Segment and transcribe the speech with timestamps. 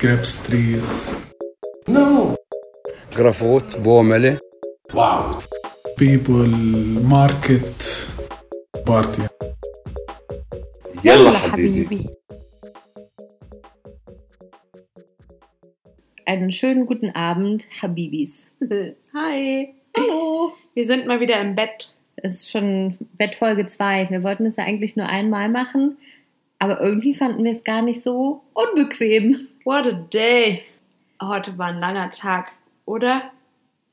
[0.00, 1.12] grapes trees.
[1.88, 2.36] No.
[3.16, 4.38] جرافوت بوملة
[4.94, 5.42] Wow.
[5.96, 6.46] People,
[7.02, 8.06] market,
[8.86, 9.22] party.
[11.04, 12.06] يلا حبيبي.
[16.26, 18.44] Einen schönen guten Abend, Habibis.
[19.14, 19.74] Hi.
[19.96, 20.52] Hallo.
[20.74, 21.92] Wir sind mal wieder im Bett.
[22.16, 24.08] Es ist schon Bettfolge 2.
[24.10, 25.98] Wir wollten es ja eigentlich nur einmal machen,
[26.58, 29.48] aber irgendwie fanden wir es gar nicht so unbequem.
[29.67, 30.61] What a day.
[31.21, 32.53] Heute war ein langer Tag,
[32.85, 33.23] oder?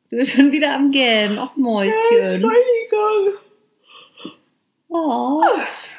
[0.09, 1.37] Du bist schon wieder am Gähnen.
[1.37, 1.93] Och, Mäuschen.
[2.13, 3.41] Entschuldigung.
[4.87, 5.43] Oh.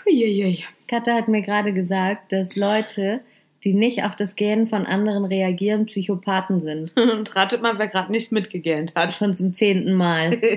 [0.08, 0.64] Uiuiui.
[0.88, 3.20] Katha hat mir gerade gesagt, dass Leute,
[3.66, 6.96] die nicht auf das Gähnen von anderen reagieren, Psychopathen sind.
[6.98, 9.14] Und ratet mal, wer gerade nicht mitgegähnt hat.
[9.14, 10.40] Schon zum zehnten Mal.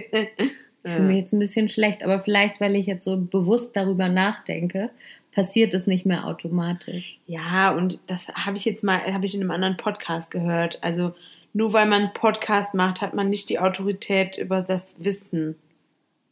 [0.85, 4.09] Ich fühle mich jetzt ein bisschen schlecht, aber vielleicht, weil ich jetzt so bewusst darüber
[4.09, 4.91] nachdenke,
[5.33, 7.19] passiert es nicht mehr automatisch.
[7.27, 10.79] Ja, und das habe ich jetzt mal, habe ich in einem anderen Podcast gehört.
[10.83, 11.15] Also
[11.53, 15.57] nur weil man einen Podcast macht, hat man nicht die Autorität über das Wissen.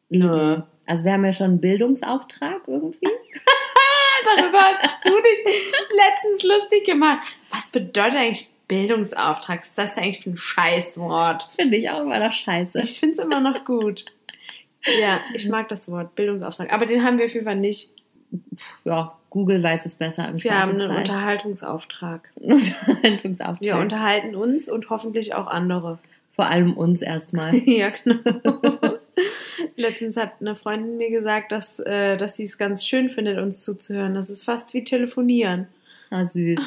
[0.09, 0.63] Nö.
[0.87, 2.99] Also wir haben ja schon einen Bildungsauftrag irgendwie.
[4.25, 7.21] Darüber hast du dich letztens lustig gemacht.
[7.51, 9.63] Was bedeutet eigentlich Bildungsauftrag?
[9.63, 11.45] Ist das eigentlich für ein Scheißwort?
[11.57, 12.81] Finde ich auch immer noch scheiße.
[12.81, 14.07] Ich finde es immer noch gut.
[15.01, 16.73] Ja, ich mag das Wort Bildungsauftrag.
[16.73, 17.91] Aber den haben wir auf jeden Fall nicht.
[18.85, 20.97] Ja, Google weiß es besser im Wir haben einen.
[20.97, 22.31] Unterhaltungsauftrag.
[22.37, 23.61] Unterhaltungsauftrag.
[23.61, 25.99] Wir unterhalten uns und hoffentlich auch andere.
[26.35, 27.55] Vor allem uns erstmal.
[27.67, 28.19] Ja, genau.
[29.77, 33.63] Letztens hat eine Freundin mir gesagt, dass, äh, dass sie es ganz schön findet, uns
[33.63, 34.15] zuzuhören.
[34.15, 35.67] Das ist fast wie telefonieren.
[36.11, 36.61] Ah, süß.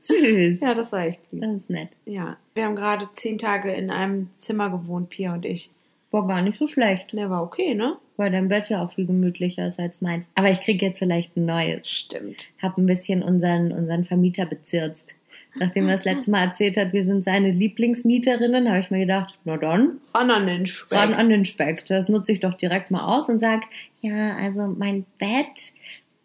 [0.00, 0.60] süß.
[0.60, 1.40] Ja, das war echt süß.
[1.40, 1.90] Das ist nett.
[2.06, 2.36] Ja.
[2.54, 5.70] Wir haben gerade zehn Tage in einem Zimmer gewohnt, Pia und ich.
[6.10, 7.12] War gar nicht so schlecht.
[7.12, 7.96] Der war okay, ne?
[8.16, 10.28] Weil dein Bett ja auch viel gemütlicher ist als meins.
[10.34, 11.88] Aber ich kriege jetzt vielleicht ein neues.
[11.88, 12.46] Stimmt.
[12.60, 15.14] Hab ein bisschen unseren, unseren Vermieter bezirzt.
[15.56, 19.36] Nachdem er das letzte Mal erzählt hat, wir sind seine Lieblingsmieterinnen, habe ich mir gedacht,
[19.44, 20.96] na dann, Ran an den Speck.
[20.96, 21.84] ran an den Speck.
[21.86, 23.62] Das nutze ich doch direkt mal aus und sag,
[24.00, 25.72] ja, also mein Bett,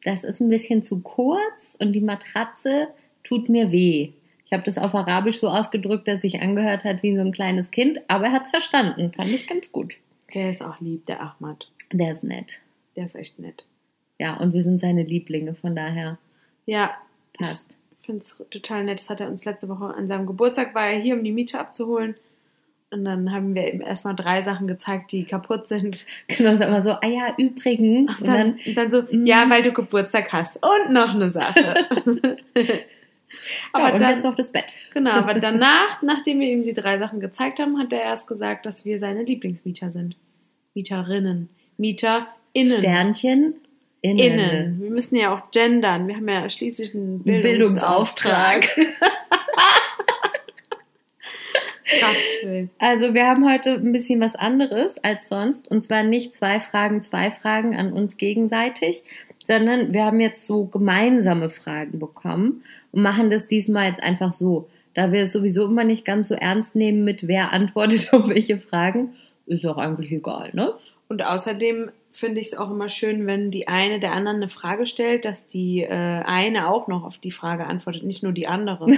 [0.04, 2.90] das ist ein bisschen zu kurz und die Matratze
[3.24, 4.12] tut mir weh.
[4.46, 7.72] Ich habe das auf Arabisch so ausgedrückt, dass sich angehört hat wie so ein kleines
[7.72, 9.12] Kind, aber er hat's verstanden.
[9.12, 9.96] Fand ich ganz gut.
[10.34, 11.70] Der ist auch lieb, der Ahmad.
[11.92, 12.62] Der ist nett.
[12.96, 13.66] Der ist echt nett.
[14.20, 16.18] Ja, und wir sind seine Lieblinge, von daher
[16.66, 16.92] Ja,
[17.34, 17.76] passt.
[18.00, 19.00] ich finde es total nett.
[19.00, 21.60] Das hat er uns letzte Woche an seinem Geburtstag, war er hier, um die Miete
[21.60, 22.16] abzuholen.
[22.92, 26.06] Und dann haben wir ihm erstmal drei Sachen gezeigt, die kaputt sind.
[26.28, 28.12] Genau, sag mal so, ah ja, übrigens.
[28.22, 29.26] Und Und dann, dann, und dann so, mm.
[29.26, 30.58] ja, weil du Geburtstag hast.
[30.64, 31.88] Und noch eine Sache.
[33.74, 34.76] aber aber und dann, jetzt auf das Bett.
[34.94, 38.66] genau, aber danach, nachdem wir ihm die drei Sachen gezeigt haben, hat er erst gesagt,
[38.66, 40.16] dass wir seine Lieblingsmieter sind.
[40.74, 41.50] Mieterinnen.
[41.78, 42.28] MieterInnen.
[42.80, 43.56] Sternchen,
[44.02, 44.20] innen.
[44.20, 44.82] Innen.
[44.82, 46.08] Wir müssen ja auch gendern.
[46.08, 48.76] Wir haben ja schließlich einen Bildungsauftrag.
[48.76, 49.06] Bildungsauftrag.
[52.80, 55.68] Also wir haben heute ein bisschen was anderes als sonst.
[55.70, 59.04] Und zwar nicht zwei Fragen, zwei Fragen an uns gegenseitig,
[59.48, 64.70] sondern wir haben jetzt so gemeinsame Fragen bekommen und machen das diesmal jetzt einfach so.
[64.94, 68.58] Da wir es sowieso immer nicht ganz so ernst nehmen mit wer antwortet auf welche
[68.58, 70.74] Fragen, ist auch eigentlich egal, ne?
[71.08, 74.88] Und außerdem finde ich es auch immer schön, wenn die eine der anderen eine Frage
[74.88, 78.86] stellt, dass die äh, eine auch noch auf die Frage antwortet, nicht nur die andere.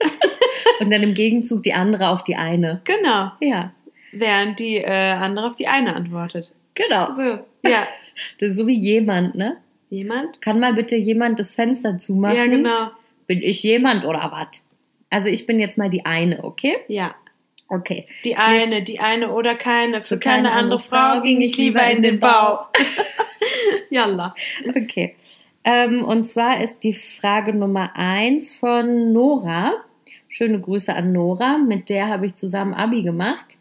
[0.80, 2.80] Und dann im Gegenzug die andere auf die eine.
[2.84, 3.32] genau.
[3.40, 3.72] Ja,
[4.12, 6.52] Während die äh, andere auf die eine antwortet.
[6.74, 7.12] genau.
[7.12, 7.22] So,
[7.68, 7.86] ja.
[8.38, 9.56] Das ist so wie jemand, ne?
[9.90, 10.40] Jemand?
[10.40, 12.36] Kann mal bitte jemand das Fenster zumachen?
[12.36, 12.90] Ja, genau.
[13.26, 14.64] Bin ich jemand oder was?
[15.10, 16.76] Also ich bin jetzt mal die eine, okay?
[16.88, 17.14] Ja.
[17.68, 18.06] Okay.
[18.24, 20.02] Die Ich eine, die eine oder keine.
[20.02, 22.66] Für keine andere Frau ging ich lieber in den Bau.
[23.90, 24.34] Yalla.
[24.68, 25.14] Okay.
[25.62, 29.74] Ähm, und zwar ist die Frage Nummer eins von Nora.
[30.28, 31.58] Schöne Grüße an Nora.
[31.58, 33.58] Mit der habe ich zusammen Abi gemacht.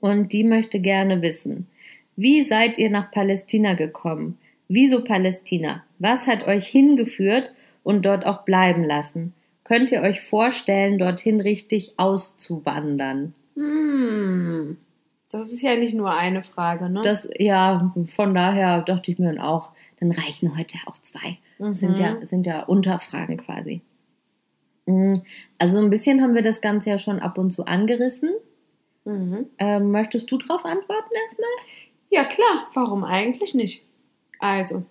[0.00, 1.68] Und die möchte gerne wissen,
[2.16, 4.38] wie seid ihr nach Palästina gekommen?
[4.68, 5.84] Wieso Palästina?
[5.98, 9.34] Was hat euch hingeführt und dort auch bleiben lassen?
[9.64, 13.34] Könnt ihr euch vorstellen, dorthin richtig auszuwandern?
[13.56, 14.76] Hm.
[15.30, 17.02] Das ist ja nicht nur eine Frage, ne?
[17.02, 19.70] Das, ja, von daher dachte ich mir dann auch,
[20.00, 21.38] dann reichen heute auch zwei.
[21.58, 22.00] Das sind Mhm.
[22.00, 23.80] ja, sind ja Unterfragen quasi.
[24.86, 25.12] Mm,
[25.58, 28.30] Also so ein bisschen haben wir das Ganze ja schon ab und zu angerissen.
[29.04, 29.46] mhm.
[29.58, 31.48] Ähm, möchtest du drauf antworten erstmal?
[32.10, 32.68] Ja, klar.
[32.74, 33.82] Warum eigentlich nicht?
[34.38, 34.84] Also,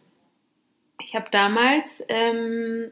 [1.01, 2.91] ich habe damals, ähm,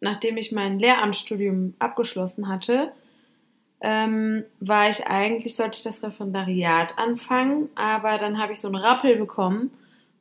[0.00, 2.92] nachdem ich mein Lehramtsstudium abgeschlossen hatte,
[3.80, 8.76] ähm, war ich eigentlich, sollte ich das Referendariat anfangen, aber dann habe ich so einen
[8.76, 9.70] Rappel bekommen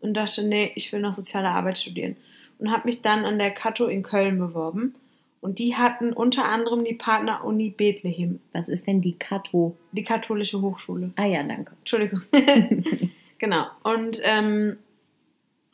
[0.01, 2.17] und dachte, nee, ich will noch soziale Arbeit studieren.
[2.59, 4.95] Und habe mich dann an der Kato in Köln beworben
[5.41, 9.75] Und die hatten unter anderem die Partneruni Bethlehem, Was ist denn die Kato?
[9.91, 11.11] die katholische Hochschule.
[11.17, 11.73] Ah ja, danke.
[11.79, 12.21] Entschuldigung.
[13.37, 13.65] genau.
[13.83, 14.77] Und ähm,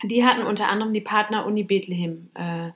[0.03, 2.69] die hatten unter anderem die Partner Uni Bethlehem äh,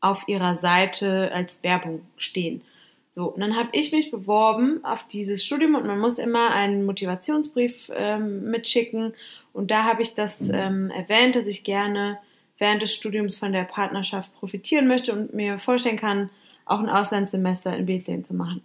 [0.00, 2.62] auf ihrer Seite als Werbung stehen.
[3.10, 6.84] So, und dann habe ich mich beworben auf dieses Studium und man muss immer einen
[6.84, 9.14] Motivationsbrief ähm, mitschicken.
[9.52, 12.18] Und da habe ich das ähm, erwähnt, dass ich gerne
[12.58, 16.28] während des Studiums von der Partnerschaft profitieren möchte und mir vorstellen kann,
[16.66, 18.62] auch ein Auslandssemester in Bethlehem zu machen.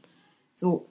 [0.56, 0.86] So,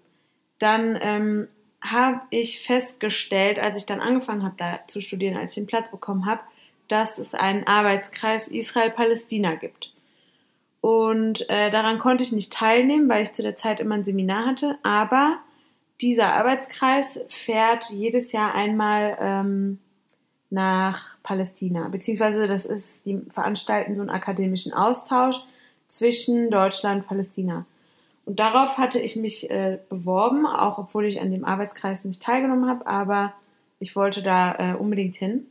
[0.59, 1.49] dann ähm,
[1.81, 5.91] habe ich festgestellt, als ich dann angefangen habe, da zu studieren, als ich den Platz
[5.91, 6.41] bekommen habe,
[6.89, 9.93] dass es einen Arbeitskreis Israel-Palästina gibt.
[10.81, 14.47] Und äh, daran konnte ich nicht teilnehmen, weil ich zu der Zeit immer ein Seminar
[14.47, 14.79] hatte.
[14.83, 15.39] Aber
[16.01, 19.79] dieser Arbeitskreis fährt jedes Jahr einmal ähm,
[20.51, 21.89] nach Palästina.
[21.89, 25.41] Beziehungsweise das ist, die veranstalten so einen akademischen Austausch
[25.89, 27.67] zwischen Deutschland und Palästina.
[28.29, 32.69] Und darauf hatte ich mich äh, beworben, auch obwohl ich an dem Arbeitskreis nicht teilgenommen
[32.69, 33.33] habe, aber
[33.79, 35.47] ich wollte da äh, unbedingt hin.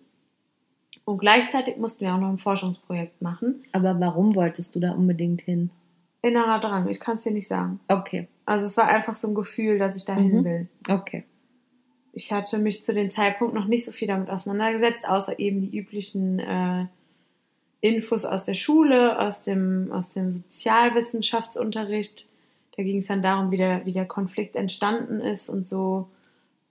[1.04, 3.64] Und gleichzeitig mussten wir auch noch ein Forschungsprojekt machen.
[3.72, 5.72] Aber warum wolltest du da unbedingt hin?
[6.22, 7.80] Innerer Drang, ich kann es dir nicht sagen.
[7.88, 10.46] Okay, Also es war einfach so ein Gefühl, dass ich dahin Mhm.
[10.46, 10.68] will.
[10.88, 11.24] okay.
[12.14, 15.76] Ich hatte mich zu dem Zeitpunkt noch nicht so viel damit auseinandergesetzt, außer eben die
[15.80, 16.86] üblichen äh,
[17.82, 22.28] Infos aus der Schule, aus dem, aus dem Sozialwissenschaftsunterricht.
[22.78, 26.08] Da ging es dann darum, wie der, wie der Konflikt entstanden ist und so.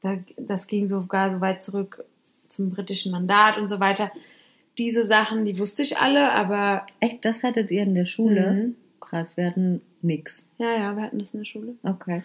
[0.01, 2.05] Da, das ging sogar so weit zurück
[2.49, 4.13] zum britischen Mandat und so weiter.
[4.79, 8.53] Diese Sachen, die wusste ich alle, aber Echt, das hattet ihr in der Schule?
[8.53, 8.77] Mhm.
[9.01, 10.47] Krass, wir hatten nix.
[10.59, 11.75] ja, ja, wir hatten das in der Schule.
[11.83, 12.23] Okay.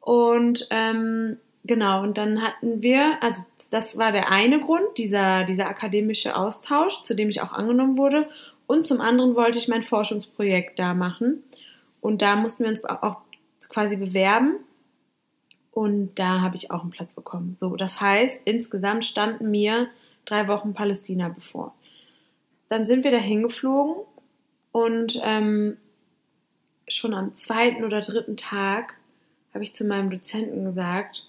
[0.00, 5.68] Und ähm, genau, und dann hatten wir, also das war der eine Grund, dieser, dieser
[5.68, 8.28] akademische Austausch, zu dem ich auch angenommen wurde.
[8.66, 11.42] Und zum anderen wollte ich mein Forschungsprojekt da machen.
[12.00, 13.18] Und da mussten wir uns auch
[13.68, 14.56] quasi bewerben.
[15.72, 17.54] Und da habe ich auch einen Platz bekommen.
[17.56, 19.88] So, das heißt, insgesamt standen mir
[20.24, 21.74] drei Wochen Palästina bevor.
[22.68, 24.04] Dann sind wir da hingeflogen
[24.72, 25.76] und ähm,
[26.88, 28.96] schon am zweiten oder dritten Tag
[29.54, 31.28] habe ich zu meinem Dozenten gesagt,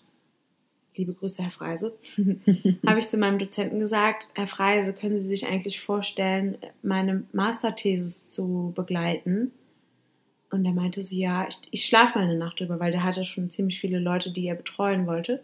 [0.95, 1.97] liebe Grüße, Herr Freise,
[2.85, 8.27] habe ich zu meinem Dozenten gesagt, Herr Freise, können Sie sich eigentlich vorstellen, meine Masterthesis
[8.27, 9.51] zu begleiten?
[10.51, 13.24] Und er meinte so, ja, ich, ich schlafe mal eine Nacht drüber, weil der hatte
[13.24, 15.42] schon ziemlich viele Leute, die er betreuen wollte.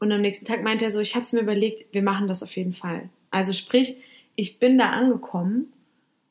[0.00, 2.42] Und am nächsten Tag meinte er so, ich habe es mir überlegt, wir machen das
[2.42, 3.08] auf jeden Fall.
[3.30, 3.96] Also sprich,
[4.34, 5.72] ich bin da angekommen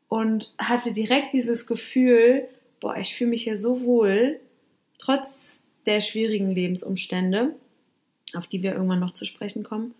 [0.10, 2.48] und hatte direkt dieses Gefühl,
[2.80, 4.40] boah, ich fühle mich hier so wohl,
[5.00, 7.56] trotz der schwierigen Lebensumstände,
[8.36, 9.94] auf die wir irgendwann noch zu sprechen kommen,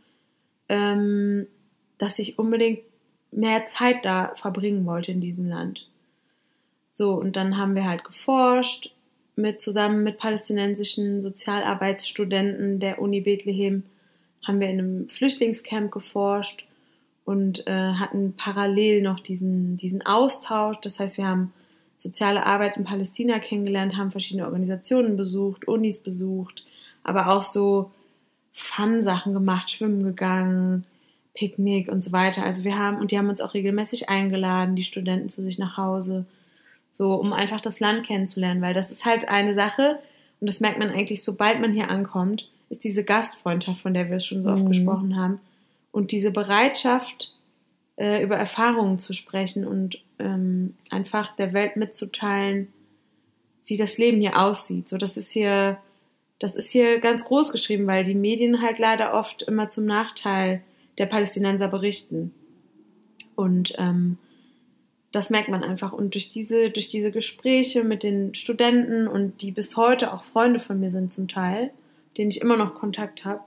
[0.70, 1.48] ähm,
[1.98, 2.82] dass ich unbedingt
[3.32, 5.88] mehr Zeit da verbringen wollte in diesem Land.
[6.98, 8.96] So, und dann haben wir halt geforscht,
[9.36, 13.84] mit, zusammen mit palästinensischen Sozialarbeitsstudenten der Uni Bethlehem
[14.44, 16.66] haben wir in einem Flüchtlingscamp geforscht
[17.24, 20.78] und äh, hatten parallel noch diesen, diesen Austausch.
[20.82, 21.54] Das heißt, wir haben
[21.98, 26.66] soziale Arbeit in Palästina kennengelernt, haben verschiedene Organisationen besucht, Unis besucht,
[27.04, 27.92] aber auch so
[28.54, 30.88] Fun-Sachen gemacht, schwimmen gegangen,
[31.36, 32.44] Picknick und so weiter.
[32.44, 35.78] Also wir haben, und die haben uns auch regelmäßig eingeladen, die Studenten zu sich nach
[35.78, 36.26] Hause,
[36.98, 40.00] so um einfach das Land kennenzulernen, weil das ist halt eine Sache,
[40.40, 44.20] und das merkt man eigentlich, sobald man hier ankommt, ist diese Gastfreundschaft, von der wir
[44.20, 44.70] schon so oft Mhm.
[44.70, 45.40] gesprochen haben,
[45.92, 47.36] und diese Bereitschaft,
[47.98, 52.68] äh, über Erfahrungen zu sprechen und ähm, einfach der Welt mitzuteilen,
[53.68, 54.90] wie das Leben hier aussieht.
[54.90, 55.78] So, das ist hier,
[56.40, 60.62] das ist hier ganz groß geschrieben, weil die Medien halt leider oft immer zum Nachteil
[60.98, 62.34] der Palästinenser berichten.
[63.36, 64.18] Und ähm,
[65.18, 65.94] das merkt man einfach.
[65.94, 70.60] Und durch diese, durch diese Gespräche mit den Studenten und die bis heute auch Freunde
[70.60, 71.72] von mir sind zum Teil,
[72.18, 73.42] denen ich immer noch Kontakt habe,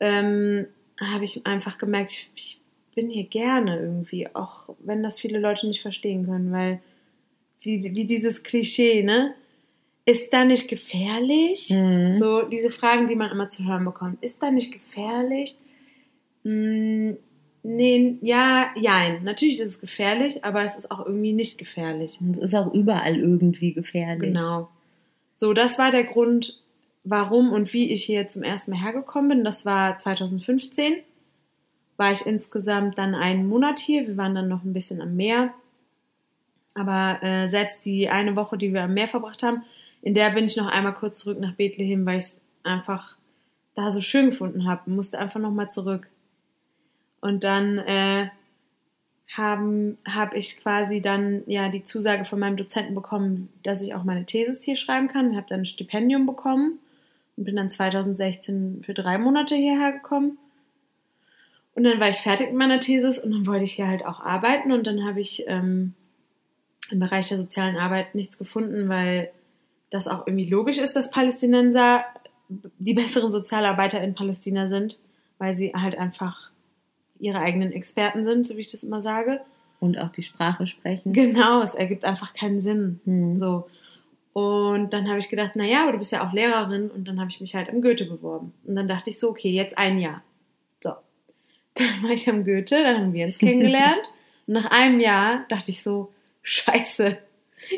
[0.00, 0.66] ähm,
[0.98, 2.60] habe ich einfach gemerkt, ich, ich
[2.94, 6.80] bin hier gerne irgendwie, auch wenn das viele Leute nicht verstehen können, weil
[7.60, 9.34] wie, wie dieses Klischee, ne?
[10.06, 11.68] Ist da nicht gefährlich?
[11.68, 12.14] Mhm.
[12.14, 14.24] So diese Fragen, die man immer zu hören bekommt.
[14.24, 15.58] Ist da nicht gefährlich?
[16.44, 17.18] Hm,
[17.62, 19.24] nee, ja, jein.
[19.24, 22.18] Natürlich ist es gefährlich, aber es ist auch irgendwie nicht gefährlich.
[22.20, 24.34] Und es ist auch überall irgendwie gefährlich.
[24.34, 24.68] Genau.
[25.34, 26.60] So, das war der Grund,
[27.04, 29.44] warum und wie ich hier zum ersten Mal hergekommen bin.
[29.44, 30.96] Das war 2015.
[31.96, 34.06] War ich insgesamt dann einen Monat hier.
[34.06, 35.52] Wir waren dann noch ein bisschen am Meer.
[36.74, 39.62] Aber äh, selbst die eine Woche, die wir am Meer verbracht haben,
[40.02, 43.16] in der bin ich noch einmal kurz zurück nach Bethlehem, weil ich es einfach
[43.74, 44.90] da so schön gefunden habe.
[44.90, 46.08] Musste einfach noch mal zurück.
[47.20, 48.28] Und dann äh,
[49.36, 54.24] habe ich quasi dann ja die Zusage von meinem Dozenten bekommen, dass ich auch meine
[54.24, 55.36] Thesis hier schreiben kann.
[55.36, 56.78] Habe dann ein Stipendium bekommen
[57.36, 60.38] und bin dann 2016 für drei Monate hierher gekommen.
[61.74, 64.20] Und dann war ich fertig mit meiner Thesis und dann wollte ich hier halt auch
[64.20, 65.94] arbeiten und dann habe ich ähm,
[66.90, 69.30] im Bereich der sozialen Arbeit nichts gefunden, weil
[69.90, 72.04] das auch irgendwie logisch ist, dass Palästinenser
[72.48, 74.98] die besseren Sozialarbeiter in Palästina sind,
[75.38, 76.47] weil sie halt einfach
[77.20, 79.40] ihre eigenen Experten sind, so wie ich das immer sage.
[79.80, 81.12] Und auch die Sprache sprechen.
[81.12, 83.00] Genau, es ergibt einfach keinen Sinn.
[83.04, 83.38] Hm.
[83.38, 83.68] So.
[84.32, 87.30] Und dann habe ich gedacht, naja, aber du bist ja auch Lehrerin und dann habe
[87.30, 88.52] ich mich halt am Goethe beworben.
[88.64, 90.22] Und dann dachte ich so, okay, jetzt ein Jahr.
[90.80, 90.90] So.
[91.74, 94.02] Dann war ich am Goethe, dann haben wir uns kennengelernt.
[94.46, 97.18] und nach einem Jahr dachte ich so, scheiße,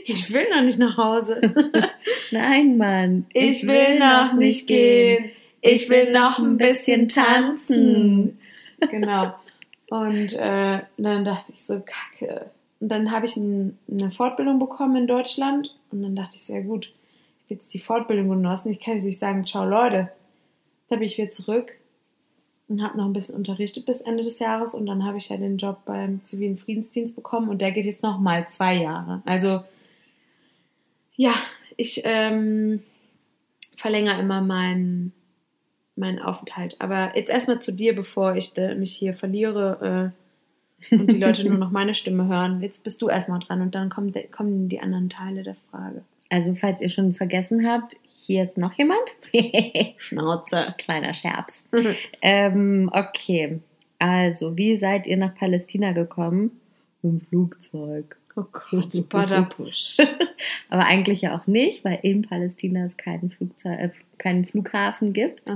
[0.04, 1.40] ich will noch nicht nach Hause.
[2.30, 3.26] Nein, Mann.
[3.32, 5.30] Ich will noch nicht gehen.
[5.62, 8.38] Ich will noch ein bisschen tanzen.
[8.90, 9.34] Genau.
[9.90, 12.50] Und äh, dann dachte ich so, kacke.
[12.78, 15.74] Und dann habe ich ein, eine Fortbildung bekommen in Deutschland.
[15.90, 18.70] Und dann dachte ich, sehr gut, ich habe jetzt die Fortbildung genossen.
[18.70, 20.10] Ich kann jetzt nicht sagen, ciao Leute.
[20.88, 21.72] Da bin ich wieder zurück
[22.68, 24.74] und habe noch ein bisschen unterrichtet bis Ende des Jahres.
[24.74, 27.48] Und dann habe ich ja den Job beim zivilen Friedensdienst bekommen.
[27.48, 29.22] Und der geht jetzt noch mal zwei Jahre.
[29.24, 29.62] Also
[31.16, 31.34] ja,
[31.76, 32.82] ich ähm,
[33.76, 35.12] verlängere immer meinen
[36.00, 36.76] meinen Aufenthalt.
[36.80, 40.12] Aber jetzt erstmal zu dir, bevor ich äh, mich hier verliere
[40.90, 42.60] äh, und die Leute nur noch meine Stimme hören.
[42.60, 46.02] Jetzt bist du erstmal dran und dann kommen, kommen die anderen Teile der Frage.
[46.28, 49.02] Also, falls ihr schon vergessen habt, hier ist noch jemand.
[49.98, 51.64] Schnauze, kleiner Scherz.
[52.22, 53.60] ähm, okay,
[53.98, 56.60] also, wie seid ihr nach Palästina gekommen?
[57.02, 58.16] Mit dem Flugzeug.
[58.36, 59.98] Oh Gott, super da Push.
[60.70, 63.90] Aber eigentlich ja auch nicht, weil in Palästina es keinen, Flugzeug, äh,
[64.20, 65.48] keinen Flughafen gibt.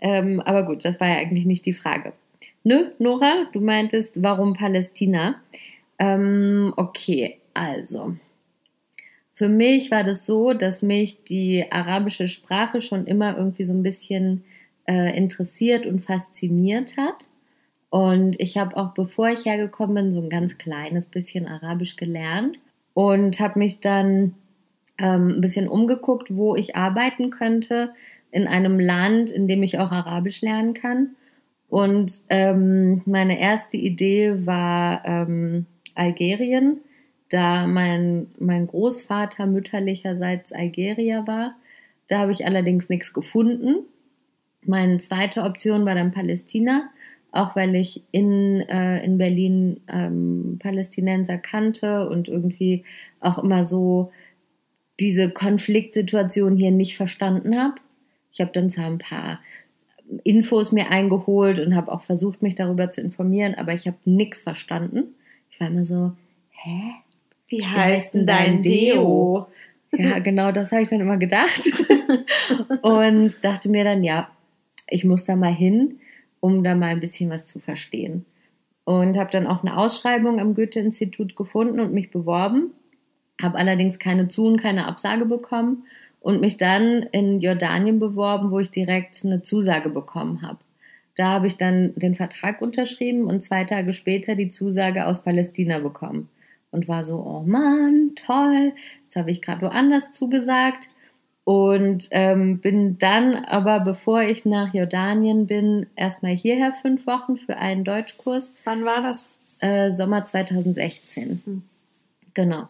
[0.00, 2.12] Ähm, aber gut, das war ja eigentlich nicht die Frage.
[2.64, 5.36] Nö, Nora, du meintest, warum Palästina?
[5.98, 8.16] Ähm, okay, also.
[9.32, 13.82] Für mich war das so, dass mich die arabische Sprache schon immer irgendwie so ein
[13.82, 14.44] bisschen
[14.86, 17.28] äh, interessiert und fasziniert hat.
[17.88, 22.58] Und ich habe auch, bevor ich hergekommen bin, so ein ganz kleines bisschen Arabisch gelernt
[22.94, 24.34] und habe mich dann
[25.00, 27.92] ähm, ein bisschen umgeguckt, wo ich arbeiten könnte
[28.30, 31.16] in einem Land, in dem ich auch Arabisch lernen kann.
[31.68, 36.80] Und ähm, meine erste Idee war ähm, Algerien,
[37.28, 41.54] da mein, mein Großvater mütterlicherseits Algerier war.
[42.08, 43.84] Da habe ich allerdings nichts gefunden.
[44.66, 46.90] Meine zweite Option war dann Palästina,
[47.30, 52.84] auch weil ich in, äh, in Berlin ähm, Palästinenser kannte und irgendwie
[53.20, 54.10] auch immer so
[55.00, 57.74] diese Konfliktsituation hier nicht verstanden habe.
[58.32, 59.40] Ich habe dann zwar ein paar
[60.24, 64.42] Infos mir eingeholt und habe auch versucht, mich darüber zu informieren, aber ich habe nichts
[64.42, 65.14] verstanden.
[65.50, 66.12] Ich war immer so,
[66.50, 66.92] hä?
[67.48, 69.48] Wie heißt denn dein Deo?
[69.92, 71.62] Ja, genau, das habe ich dann immer gedacht.
[72.82, 74.30] und dachte mir dann, ja,
[74.88, 75.98] ich muss da mal hin,
[76.38, 78.24] um da mal ein bisschen was zu verstehen.
[78.84, 82.72] Und habe dann auch eine Ausschreibung am Goethe-Institut gefunden und mich beworben.
[83.42, 85.84] Habe allerdings keine Zu- und keine Absage bekommen
[86.20, 90.58] und mich dann in Jordanien beworben, wo ich direkt eine Zusage bekommen habe.
[91.16, 95.78] Da habe ich dann den Vertrag unterschrieben und zwei Tage später die Zusage aus Palästina
[95.78, 96.28] bekommen.
[96.70, 100.88] Und war so, oh Mann, toll, jetzt habe ich gerade woanders zugesagt.
[101.44, 107.56] Und ähm, bin dann aber, bevor ich nach Jordanien bin, erstmal hierher fünf Wochen für
[107.56, 108.54] einen Deutschkurs.
[108.64, 109.30] Wann war das?
[109.58, 111.42] Äh, Sommer 2016.
[111.44, 111.62] Hm.
[112.34, 112.68] Genau.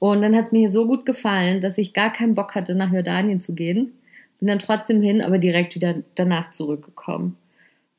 [0.00, 2.74] Und dann hat es mir hier so gut gefallen, dass ich gar keinen Bock hatte,
[2.74, 3.92] nach Jordanien zu gehen.
[4.40, 7.36] Bin dann trotzdem hin, aber direkt wieder danach zurückgekommen.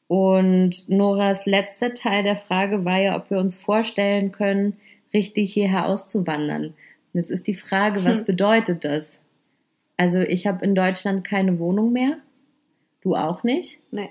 [0.08, 4.75] Und Noras letzter Teil der Frage war ja, ob wir uns vorstellen können,
[5.13, 6.65] richtig hierher auszuwandern.
[6.65, 6.74] Und
[7.20, 8.25] jetzt ist die Frage, was Hm.
[8.25, 9.20] bedeutet das?
[9.96, 12.17] Also ich habe in Deutschland keine Wohnung mehr.
[13.01, 13.79] Du auch nicht?
[13.91, 14.10] Nee.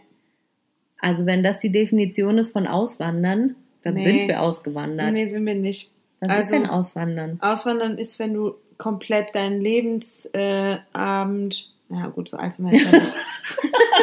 [1.00, 4.04] Also wenn das die Definition ist von Auswandern, dann Nee.
[4.04, 5.12] sind wir ausgewandert.
[5.12, 5.90] Nee, sind wir nicht.
[6.20, 7.38] Was Also- ist denn Auswandern?
[7.40, 13.18] Auswandern ist, wenn du komplett deinen Lebensabend, äh, ja gut, so alt sind wir jetzt.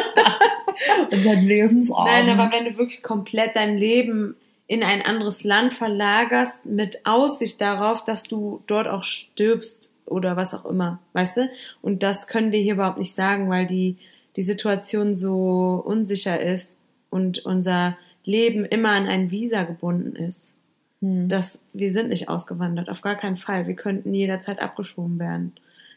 [1.10, 2.06] Unser Lebensabend.
[2.06, 7.60] Nein, aber wenn du wirklich komplett dein Leben in ein anderes Land verlagerst, mit Aussicht
[7.60, 11.50] darauf, dass du dort auch stirbst oder was auch immer, weißt du?
[11.82, 13.96] Und das können wir hier überhaupt nicht sagen, weil die,
[14.36, 16.76] die Situation so unsicher ist
[17.10, 20.52] und unser Leben immer an ein Visa gebunden ist.
[21.00, 21.28] Hm.
[21.28, 23.66] dass wir sind nicht ausgewandert, auf gar keinen Fall.
[23.68, 25.52] Wir könnten jederzeit abgeschoben werden.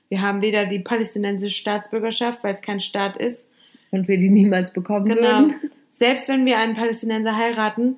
[0.10, 3.48] Wir haben weder die palästinensische Staatsbürgerschaft, weil es kein Staat ist.
[3.92, 5.22] Und wir die niemals bekommen Genau.
[5.22, 5.56] würden.
[5.90, 7.96] Selbst wenn wir einen Palästinenser heiraten,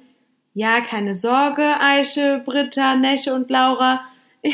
[0.53, 4.01] ja, keine Sorge, Eiche, Britta, Nesche und Laura.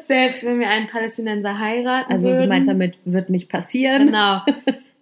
[0.00, 2.40] Selbst wenn wir einen Palästinenser heiraten Also würden.
[2.40, 4.06] sie meint damit, wird nicht passieren.
[4.06, 4.42] Genau.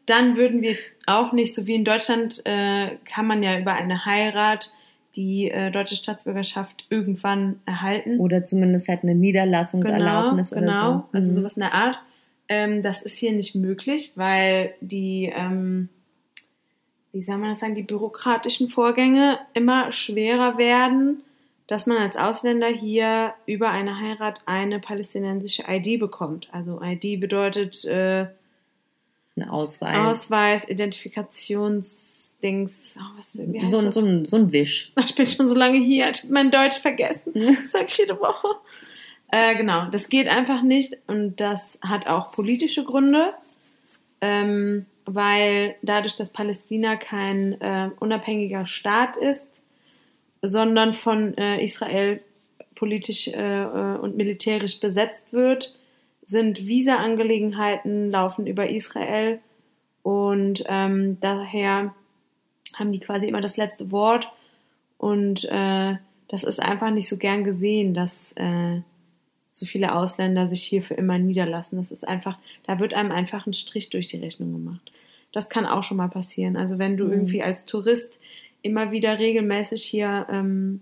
[0.06, 0.76] Dann würden wir
[1.06, 4.72] auch nicht, so wie in Deutschland, äh, kann man ja über eine Heirat
[5.16, 8.18] die äh, deutsche Staatsbürgerschaft irgendwann erhalten.
[8.18, 10.98] Oder zumindest halt eine Niederlassungserlaubnis genau, oder genau.
[10.98, 11.16] so.
[11.16, 11.34] Also Mhm.
[11.34, 11.98] sowas in der Art.
[12.48, 15.88] Ähm, das ist hier nicht möglich, weil die, ähm,
[17.12, 21.22] wie soll man das sagen, die bürokratischen Vorgänge immer schwerer werden,
[21.66, 26.48] dass man als Ausländer hier über eine Heirat eine palästinensische ID bekommt.
[26.52, 28.26] Also ID bedeutet äh,
[29.36, 29.96] Ein Ausweis.
[29.96, 32.98] Ausweis, Identifikationsdings.
[32.98, 34.92] Oh, was, wie so, ein, so, ein, so ein Wisch.
[35.06, 37.32] Ich bin schon so lange hier, ich habe mein Deutsch vergessen.
[37.62, 38.48] Das sage ich jede Woche.
[39.30, 43.32] Äh, genau, das geht einfach nicht und das hat auch politische Gründe,
[44.20, 49.62] ähm, weil dadurch, dass Palästina kein äh, unabhängiger Staat ist,
[50.42, 52.20] sondern von äh, Israel
[52.74, 55.78] politisch äh, äh, und militärisch besetzt wird,
[56.32, 59.38] sind Visa-Angelegenheiten laufen über Israel
[60.02, 61.94] und ähm, daher
[62.74, 64.32] haben die quasi immer das letzte Wort
[64.98, 65.94] und äh,
[66.28, 68.80] das ist einfach nicht so gern gesehen, dass äh,
[69.50, 71.76] so viele Ausländer sich hier für immer niederlassen.
[71.76, 74.90] Das ist einfach, da wird einem einfach ein Strich durch die Rechnung gemacht.
[75.32, 76.56] Das kann auch schon mal passieren.
[76.56, 77.12] Also wenn du Mhm.
[77.12, 78.18] irgendwie als Tourist
[78.62, 80.80] immer wieder regelmäßig hier ähm,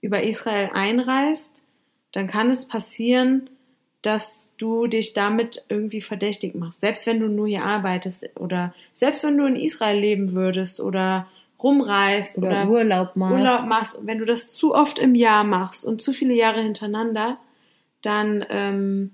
[0.00, 1.62] über Israel einreist,
[2.12, 3.50] dann kann es passieren,
[4.04, 6.80] dass du dich damit irgendwie verdächtig machst.
[6.80, 11.26] Selbst wenn du nur hier arbeitest oder selbst wenn du in Israel leben würdest oder
[11.62, 13.34] rumreist Oder, oder, Urlaub machst.
[13.34, 17.38] Urlaub machst, wenn du das zu oft im Jahr machst und zu viele Jahre hintereinander,
[18.02, 19.12] dann ähm,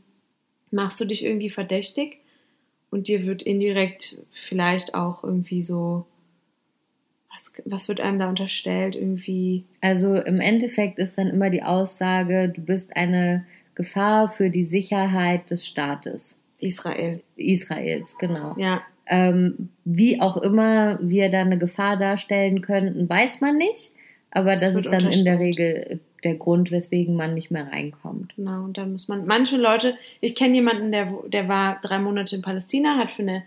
[0.73, 2.19] machst du dich irgendwie verdächtig
[2.91, 6.05] und dir wird indirekt vielleicht auch irgendwie so,
[7.33, 8.97] was, was wird einem da unterstellt?
[8.97, 13.47] Irgendwie, Also im Endeffekt ist dann immer die Aussage, du bist eine
[13.81, 16.37] Gefahr für die Sicherheit des Staates.
[16.61, 17.23] Israel.
[17.37, 18.55] Israels, genau.
[18.59, 23.93] Ja, Ähm, wie auch immer wir da eine Gefahr darstellen könnten, weiß man nicht.
[24.31, 25.39] Aber das wird ist dann in der.
[25.41, 28.37] Regel der Grund, weswegen man nicht mehr reinkommt.
[28.37, 28.65] genau.
[28.65, 32.43] Und dann muss man, manche Leute, ich kenne jemanden, der, der war drei Monate in
[32.43, 33.43] Palästina, hat für eine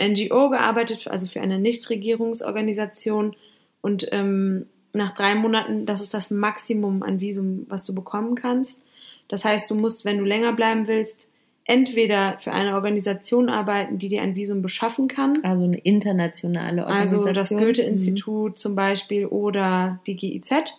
[0.00, 3.36] NGO gearbeitet, also für eine Nichtregierungsorganisation.
[3.80, 8.81] Und ähm, nach drei Monaten, das ist das Maximum an Visum, was du bekommen kannst.
[9.32, 11.26] Das heißt, du musst, wenn du länger bleiben willst,
[11.64, 15.42] entweder für eine Organisation arbeiten, die dir ein Visum beschaffen kann.
[15.42, 17.28] Also eine internationale Organisation.
[17.28, 17.58] Also das Mhm.
[17.60, 20.74] Goethe-Institut zum Beispiel oder die GIZ.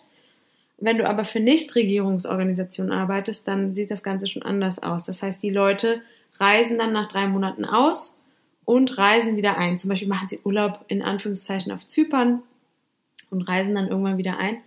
[0.78, 5.04] Wenn du aber für Nichtregierungsorganisationen arbeitest, dann sieht das Ganze schon anders aus.
[5.04, 6.00] Das heißt, die Leute
[6.36, 8.20] reisen dann nach drei Monaten aus
[8.64, 9.78] und reisen wieder ein.
[9.78, 12.44] Zum Beispiel machen sie Urlaub in Anführungszeichen auf Zypern
[13.30, 14.58] und reisen dann irgendwann wieder ein.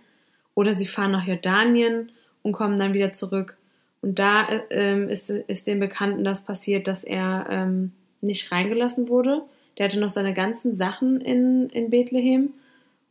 [0.54, 3.56] Oder sie fahren nach Jordanien und kommen dann wieder zurück.
[4.00, 9.08] Und da äh, ähm, ist, ist dem Bekannten das passiert, dass er ähm, nicht reingelassen
[9.08, 9.42] wurde.
[9.76, 12.50] Der hatte noch seine ganzen Sachen in, in Bethlehem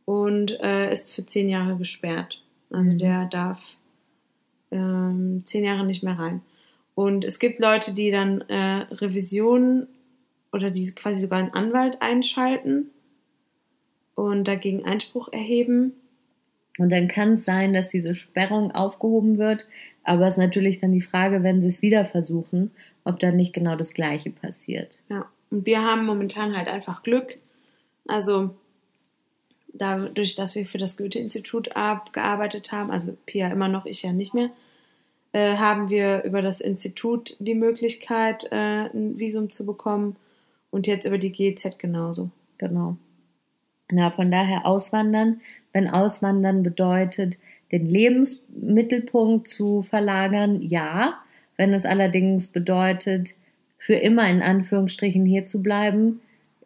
[0.04, 2.40] und äh, ist für zehn Jahre gesperrt.
[2.70, 2.98] Also Mhm.
[2.98, 3.60] der darf
[4.70, 6.42] ähm, zehn Jahre nicht mehr rein.
[6.94, 9.86] Und es gibt Leute, die dann äh, Revisionen
[10.52, 12.90] oder die quasi sogar einen Anwalt einschalten
[14.14, 15.92] und dagegen Einspruch erheben.
[16.78, 19.66] Und dann kann es sein, dass diese Sperrung aufgehoben wird.
[20.04, 22.70] Aber es ist natürlich dann die Frage, wenn sie es wieder versuchen,
[23.04, 25.00] ob dann nicht genau das Gleiche passiert.
[25.08, 27.36] Ja, und wir haben momentan halt einfach Glück.
[28.06, 28.54] Also
[29.72, 31.70] dadurch, dass wir für das Goethe-Institut
[32.12, 34.50] gearbeitet haben, also Pia immer noch, ich ja nicht mehr,
[35.32, 40.16] äh, haben wir über das Institut die Möglichkeit, äh, ein Visum zu bekommen
[40.70, 42.30] und jetzt über die GZ genauso.
[42.56, 42.96] Genau.
[43.90, 45.40] Na, von daher auswandern.
[45.72, 47.38] Wenn auswandern bedeutet,
[47.72, 51.18] den Lebensmittelpunkt zu verlagern, ja.
[51.56, 53.34] Wenn es allerdings bedeutet,
[53.78, 56.20] für immer in Anführungsstrichen hier zu bleiben,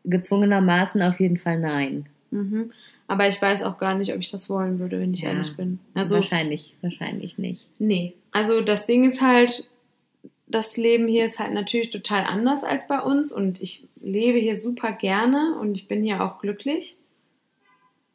[0.04, 2.06] gezwungenermaßen auf jeden Fall nein.
[2.30, 2.72] Mhm.
[3.06, 5.56] Aber ich weiß auch gar nicht, ob ich das wollen würde, wenn ich Ja, ehrlich
[5.56, 5.78] bin.
[5.94, 7.68] Also wahrscheinlich, wahrscheinlich nicht.
[7.78, 9.68] Nee, also das Ding ist halt,
[10.46, 14.56] das Leben hier ist halt natürlich total anders als bei uns und ich lebe hier
[14.56, 16.96] super gerne und ich bin hier auch glücklich.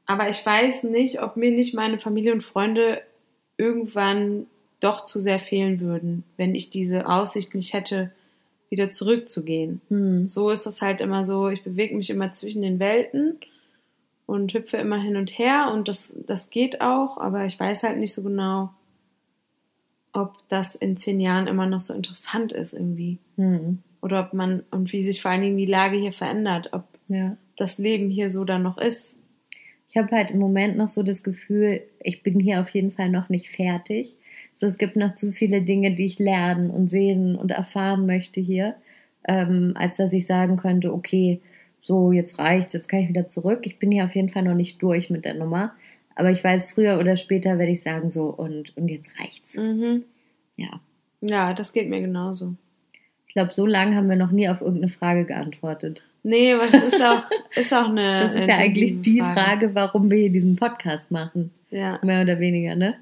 [0.08, 3.02] Aber ich weiß nicht, ob mir nicht meine Familie und Freunde
[3.58, 4.48] irgendwann
[4.80, 8.12] doch zu sehr fehlen würden, wenn ich diese Aussicht nicht hätte,
[8.70, 9.82] wieder zurückzugehen.
[9.90, 10.28] Hm.
[10.28, 13.38] So ist es halt immer so, ich bewege mich immer zwischen den Welten
[14.26, 17.98] und hüpfe immer hin und her und das, das geht auch, aber ich weiß halt
[17.98, 18.70] nicht so genau,
[20.14, 23.18] ob das in zehn Jahren immer noch so interessant ist irgendwie.
[23.36, 23.80] Hm.
[24.02, 27.36] Oder ob man, und wie sich vor allen Dingen die Lage hier verändert, ob Ja.
[27.58, 29.18] das Leben hier so dann noch ist.
[29.90, 33.10] Ich habe halt im Moment noch so das Gefühl, ich bin hier auf jeden Fall
[33.10, 34.16] noch nicht fertig.
[34.56, 38.40] So, es gibt noch zu viele Dinge, die ich lernen und sehen und erfahren möchte
[38.42, 38.76] hier,
[39.28, 41.40] ähm, als dass ich sagen könnte, okay,
[41.82, 43.62] so jetzt reicht's, jetzt kann ich wieder zurück.
[43.64, 45.74] Ich bin hier auf jeden Fall noch nicht durch mit der Nummer.
[46.16, 49.56] Aber ich weiß, früher oder später werde ich sagen, so und, und jetzt reicht's.
[49.56, 50.04] Mhm.
[50.58, 50.82] Ja.
[51.22, 52.56] Ja, das geht mir genauso.
[53.28, 56.04] Ich glaube, so lange haben wir noch nie auf irgendeine Frage geantwortet.
[56.28, 57.24] Nee, aber das ist auch,
[57.56, 58.20] ist auch eine.
[58.22, 61.52] Das ist ja eigentlich die Frage, warum wir hier diesen Podcast machen.
[61.72, 62.00] Ja.
[62.04, 62.96] Mehr oder weniger, ne?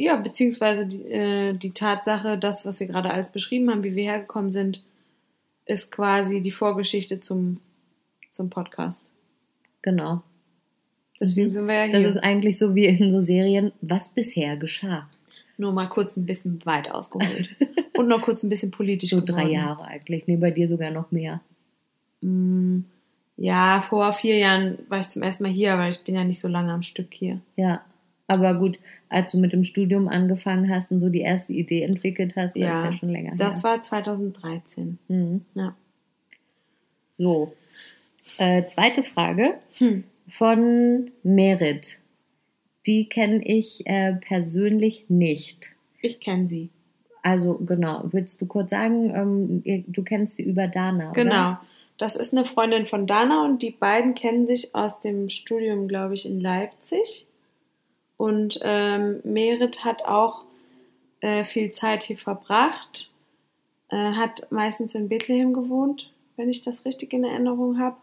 [0.00, 4.04] ja, beziehungsweise die, äh, die Tatsache, das, was wir gerade alles beschrieben haben, wie wir
[4.04, 4.82] hergekommen sind,
[5.66, 7.60] ist quasi die Vorgeschichte zum,
[8.30, 9.10] zum Podcast.
[9.82, 10.22] Genau.
[11.20, 12.00] Deswegen sind wir ja hier.
[12.00, 15.08] Das ist eigentlich so wie in so Serien, was bisher geschah.
[15.58, 17.50] Nur mal kurz ein bisschen weit ausgeholt.
[17.98, 19.52] Und noch kurz ein bisschen politisch So drei geworden.
[19.52, 20.26] Jahre eigentlich.
[20.26, 21.42] Nee, bei dir sogar noch mehr.
[22.22, 22.80] Mm,
[23.36, 26.40] Ja, vor vier Jahren war ich zum ersten Mal hier, aber ich bin ja nicht
[26.40, 27.40] so lange am Stück hier.
[27.56, 27.80] Ja.
[28.26, 28.78] Aber gut,
[29.08, 32.62] als du mit dem Studium angefangen hast und so die erste Idee entwickelt hast, das
[32.62, 33.64] Ja, ist ja schon länger Das her.
[33.64, 34.98] war 2013.
[35.08, 35.40] Mhm.
[35.54, 35.74] Ja.
[37.14, 37.52] So.
[38.38, 40.04] Äh, zweite Frage Hm.
[40.28, 41.98] von Merit.
[42.86, 45.74] Die kenne ich äh, persönlich nicht.
[46.00, 46.70] Ich kenne sie.
[47.22, 49.10] Also genau, willst du kurz sagen,
[49.64, 51.60] ähm, du kennst sie über Dana, oder?
[52.00, 56.14] Das ist eine Freundin von Dana und die beiden kennen sich aus dem Studium, glaube
[56.14, 57.26] ich, in Leipzig.
[58.16, 60.44] Und ähm, Merit hat auch
[61.20, 63.12] äh, viel Zeit hier verbracht,
[63.90, 67.98] äh, hat meistens in Bethlehem gewohnt, wenn ich das richtig in Erinnerung habe.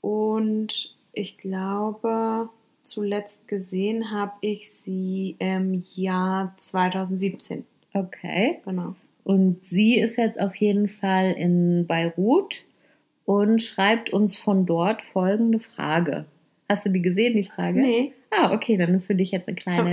[0.00, 2.48] Und ich glaube,
[2.82, 7.64] zuletzt gesehen habe ich sie im Jahr 2017.
[7.94, 8.58] Okay.
[8.64, 8.96] Genau.
[9.22, 12.65] Und sie ist jetzt auf jeden Fall in Beirut
[13.26, 16.24] und schreibt uns von dort folgende Frage.
[16.68, 17.80] Hast du die gesehen, die Frage?
[17.80, 19.88] Nee, Ah, okay, dann ist für dich jetzt eine kleine.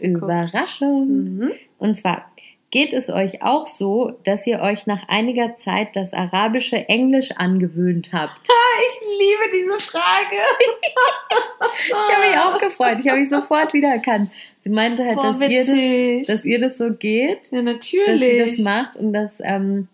[0.00, 1.06] Überraschung.
[1.08, 1.52] Mhm.
[1.78, 2.30] Und zwar,
[2.70, 8.08] geht es euch auch so, dass ihr euch nach einiger Zeit das arabische Englisch angewöhnt
[8.12, 8.48] habt?
[8.88, 10.36] Ich liebe diese Frage.
[11.86, 12.98] Ich habe mich auch gefreut.
[13.02, 14.30] Ich habe mich sofort wiedererkannt.
[14.60, 17.98] Sie meinte halt, Boah, dass, ihr das, dass ihr das so geht, ja, dass sie
[18.06, 18.56] natürlich.
[18.56, 19.88] das macht und dass, ähm,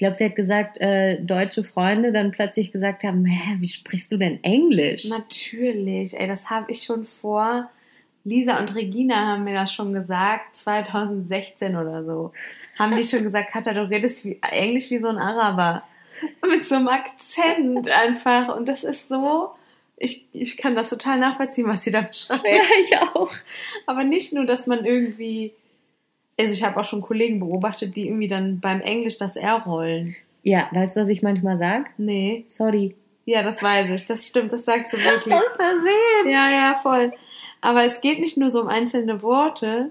[0.00, 4.16] glaube, sie hat gesagt, äh, deutsche Freunde dann plötzlich gesagt haben, Hä, wie sprichst du
[4.16, 5.08] denn Englisch?
[5.08, 6.18] Natürlich.
[6.18, 7.70] Ey, das habe ich schon vor.
[8.24, 12.32] Lisa und Regina haben mir das schon gesagt, 2016 oder so.
[12.78, 15.84] Haben die schon gesagt, Katja, du redest wie, Englisch wie so ein Araber.
[16.46, 18.54] Mit so einem Akzent einfach.
[18.56, 19.50] Und das ist so,
[19.96, 22.44] ich, ich kann das total nachvollziehen, was sie da beschreibt.
[22.44, 23.32] Ja, ich auch.
[23.86, 25.52] Aber nicht nur, dass man irgendwie,
[26.40, 30.16] also ich habe auch schon Kollegen beobachtet, die irgendwie dann beim Englisch das R rollen.
[30.42, 31.92] Ja, weißt du, was ich manchmal sag?
[31.98, 32.44] Nee.
[32.46, 32.94] Sorry.
[33.26, 34.06] Ja, das weiß ich.
[34.06, 35.34] Das stimmt, das sagst du wirklich.
[35.56, 36.26] Versehen.
[36.26, 37.12] Ja, ja, voll.
[37.60, 39.90] Aber es geht nicht nur so um einzelne Worte,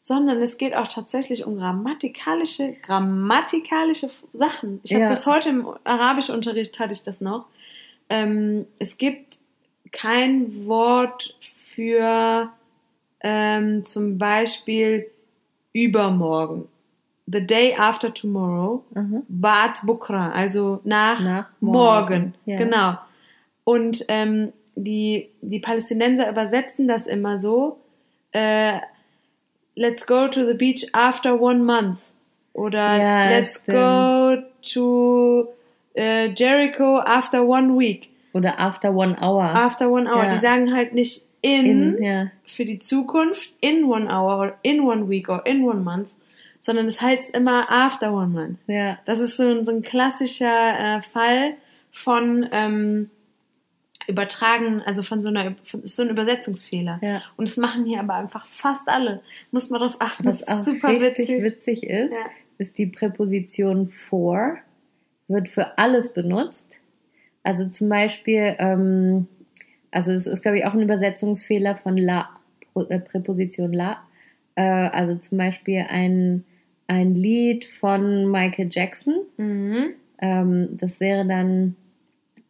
[0.00, 4.80] sondern es geht auch tatsächlich um grammatikalische, grammatikalische Sachen.
[4.82, 5.08] Ich habe Ja.
[5.10, 7.46] das heute im Arabischunterricht hatte ich das noch.
[8.08, 9.38] Ähm, es gibt
[9.92, 12.50] kein Wort für
[13.22, 15.06] ähm, zum Beispiel
[15.72, 16.68] übermorgen.
[17.26, 18.82] The day after tomorrow.
[18.94, 19.22] Mhm.
[19.28, 21.74] Bad Bukra, also nach, Nach morgen.
[22.14, 22.58] morgen, ja.
[22.58, 22.94] Genau.
[23.64, 27.78] Und ähm, die, die Palästinenser übersetzen das immer so:
[28.32, 28.78] äh,
[29.76, 31.98] Let's go to the beach after one month.
[32.52, 33.78] Oder Ja, Let's stimmt.
[33.78, 34.36] go
[34.74, 35.48] to
[35.94, 38.08] äh, Jericho after one week.
[38.32, 39.42] Oder after one hour.
[39.44, 40.24] After one hour.
[40.24, 40.30] Ja.
[40.30, 42.30] Die sagen halt nicht in, In, ja.
[42.46, 46.08] für die Zukunft, in one hour or in one week or in one month,
[46.60, 48.58] sondern es heißt immer after one month.
[48.66, 48.98] Ja.
[49.06, 51.54] Das ist so ein, so ein klassischer äh, Fall
[51.90, 53.10] von ähm,
[54.06, 56.98] übertragen, also von so einer, von, ist so ein Übersetzungsfehler.
[57.02, 57.22] Ja.
[57.36, 59.22] Und das machen hier aber einfach fast alle.
[59.50, 60.24] Muss man drauf achten.
[60.26, 61.44] Was auch ist super richtig witzig.
[61.44, 62.26] witzig, ist, Ja.
[62.58, 64.58] ist die Präposition for,
[65.28, 66.80] wird für alles benutzt.
[67.42, 69.26] Also zum Beispiel, ähm,
[69.90, 72.28] also es ist, glaube ich, auch ein Übersetzungsfehler von la,
[72.88, 73.98] äh, Präposition la.
[74.54, 76.44] Äh, also zum Beispiel ein,
[76.86, 79.14] ein Lied von Michael Jackson.
[79.36, 79.90] Mhm.
[80.20, 81.76] Ähm, das wäre dann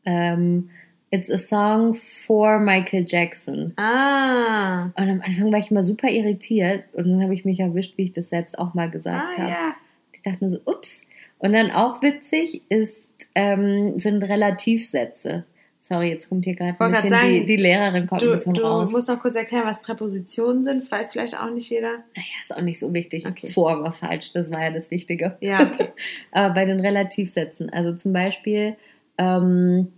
[0.04, 0.70] ähm,
[1.12, 3.72] It's a song for Michael Jackson.
[3.76, 4.84] Ah.
[4.96, 8.04] Und am Anfang war ich immer super irritiert und dann habe ich mich erwischt, wie
[8.04, 9.50] ich das selbst auch mal gesagt Ah, habe.
[9.50, 9.74] ja.
[10.12, 11.02] Ich dachte so, ups.
[11.38, 15.44] Und dann auch witzig ist, ähm, sind Relativsätze.
[15.82, 18.52] Sorry, jetzt kommt hier gerade ein bisschen sagen, die, die Lehrerin kommt ein Du, bisschen
[18.52, 18.92] du raus.
[18.92, 20.76] musst noch kurz erklären, was Präpositionen sind.
[20.76, 21.90] Das weiß vielleicht auch nicht jeder.
[22.14, 23.26] naja, ist auch nicht so wichtig.
[23.26, 23.46] Okay.
[23.46, 25.38] Vor war falsch, das war ja das Wichtige.
[25.40, 25.88] Ja, okay.
[26.32, 28.76] Aber bei den Relativsätzen, also zum Beispiel,
[29.16, 29.90] ähm,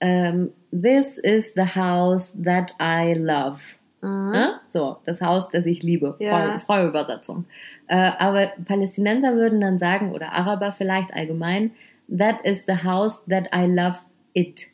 [0.00, 3.60] ähm, this is the house that I love.
[4.02, 4.30] Mhm.
[4.32, 4.60] Ne?
[4.68, 6.16] So, das Haus, das ich liebe.
[6.18, 6.58] Ja.
[6.58, 7.44] Freie Übersetzung.
[7.86, 11.70] Äh, aber Palästinenser würden dann sagen, oder Araber vielleicht allgemein,
[12.08, 13.98] that is the house that I love
[14.32, 14.66] it.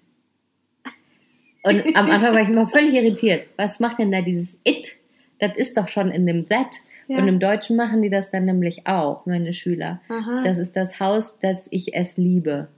[1.67, 3.47] Und am Anfang war ich immer völlig irritiert.
[3.57, 4.97] Was macht denn da dieses it?
[5.39, 6.77] Das ist doch schon in dem that.
[7.09, 7.19] Ja.
[7.19, 10.01] Und im Deutschen machen die das dann nämlich auch, meine Schüler.
[10.09, 10.43] Aha.
[10.45, 12.69] Das ist das Haus, das ich es liebe.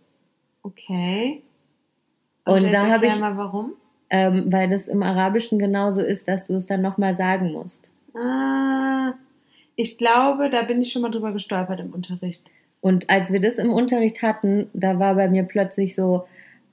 [0.63, 1.43] Okay.
[2.45, 3.73] Und jetzt da habe ich- mal warum.
[4.11, 7.91] Ähm, weil das im Arabischen genauso ist, dass du es dann nochmal sagen musst.
[8.17, 9.13] Ah,
[9.77, 12.51] ich glaube, da bin ich schon mal drüber gestolpert im Unterricht.
[12.81, 16.27] Und als wir das im Unterricht hatten, da war bei mir plötzlich so,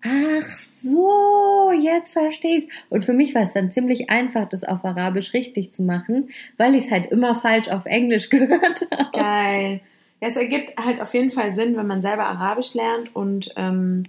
[0.06, 2.74] ach so, jetzt verstehe ich's.
[2.90, 6.76] Und für mich war es dann ziemlich einfach, das auf Arabisch richtig zu machen, weil
[6.76, 9.12] ich es halt immer falsch auf Englisch gehört habe.
[9.18, 9.82] Geil.
[10.22, 14.06] Ja, es ergibt halt auf jeden Fall Sinn, wenn man selber Arabisch lernt und ähm,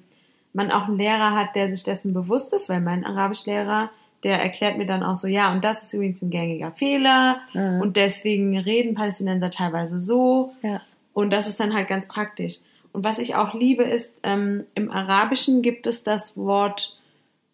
[0.52, 3.90] man auch einen Lehrer hat, der sich dessen bewusst ist, weil mein Arabischlehrer,
[4.22, 7.80] der erklärt mir dann auch so, ja, und das ist übrigens ein gängiger Fehler Ah.
[7.80, 10.80] und deswegen reden Palästinenser teilweise so Ja.
[11.12, 12.54] und das ist dann halt ganz praktisch.
[12.96, 16.96] Und was ich auch liebe, ist, ähm, im Arabischen gibt es das Wort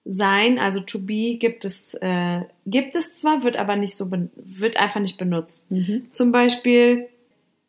[0.05, 4.77] sein, also to be, gibt es, äh, gibt es zwar, wird aber nicht so, wird
[4.77, 5.69] einfach nicht benutzt.
[5.69, 6.07] Mhm.
[6.13, 7.09] Zum Beispiel,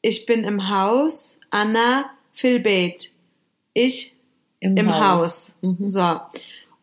[0.03, 3.09] ich bin im Haus, Anna fil Beit.
[3.73, 4.17] Ich
[4.59, 5.55] im Haus.
[5.61, 5.87] Mhm.
[5.87, 6.19] So.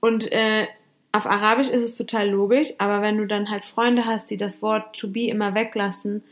[0.00, 0.66] Und äh,
[1.12, 4.60] auf Arabisch ist es total logisch, aber wenn du dann halt Freunde hast, die das
[4.60, 6.24] Wort to be immer weglassen,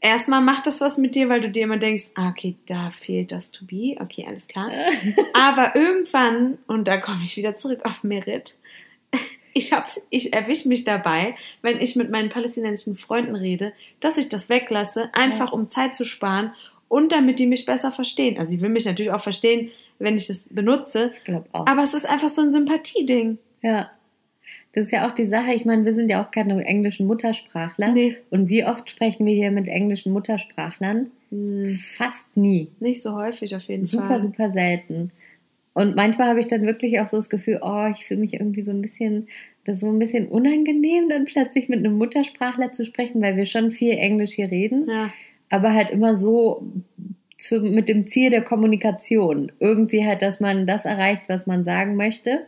[0.00, 3.32] erstmal macht das was mit dir, weil du dir immer denkst, ah, okay, da fehlt
[3.32, 4.70] das to be, okay, alles klar.
[5.32, 8.56] aber irgendwann, und da komme ich wieder zurück auf Merit,
[9.52, 14.28] ich, hab's, ich erwische mich dabei, wenn ich mit meinen palästinensischen Freunden rede, dass ich
[14.28, 16.52] das weglasse, einfach um Zeit zu sparen
[16.88, 18.38] und damit die mich besser verstehen.
[18.38, 21.66] Also sie will mich natürlich auch verstehen, wenn ich das benutze, Ich glaube auch.
[21.66, 23.38] aber es ist einfach so ein Sympathieding.
[23.62, 23.90] Ja.
[24.76, 27.92] Das ist ja auch die Sache, ich meine, wir sind ja auch keine englischen Muttersprachler.
[27.92, 28.18] Nee.
[28.28, 31.06] Und wie oft sprechen wir hier mit englischen Muttersprachlern?
[31.96, 32.68] Fast nie.
[32.78, 34.18] Nicht so häufig auf jeden Super, Fall.
[34.18, 35.12] super selten.
[35.72, 38.62] Und manchmal habe ich dann wirklich auch so das Gefühl, oh, ich fühle mich irgendwie
[38.64, 39.28] so ein bisschen,
[39.64, 43.46] das ist so ein bisschen unangenehm, dann plötzlich mit einem Muttersprachler zu sprechen, weil wir
[43.46, 45.10] schon viel Englisch hier reden, Ja.
[45.48, 46.66] aber halt immer so
[47.38, 49.52] zu, mit dem Ziel der Kommunikation.
[49.58, 52.46] Irgendwie halt, dass man das erreicht, was man sagen möchte.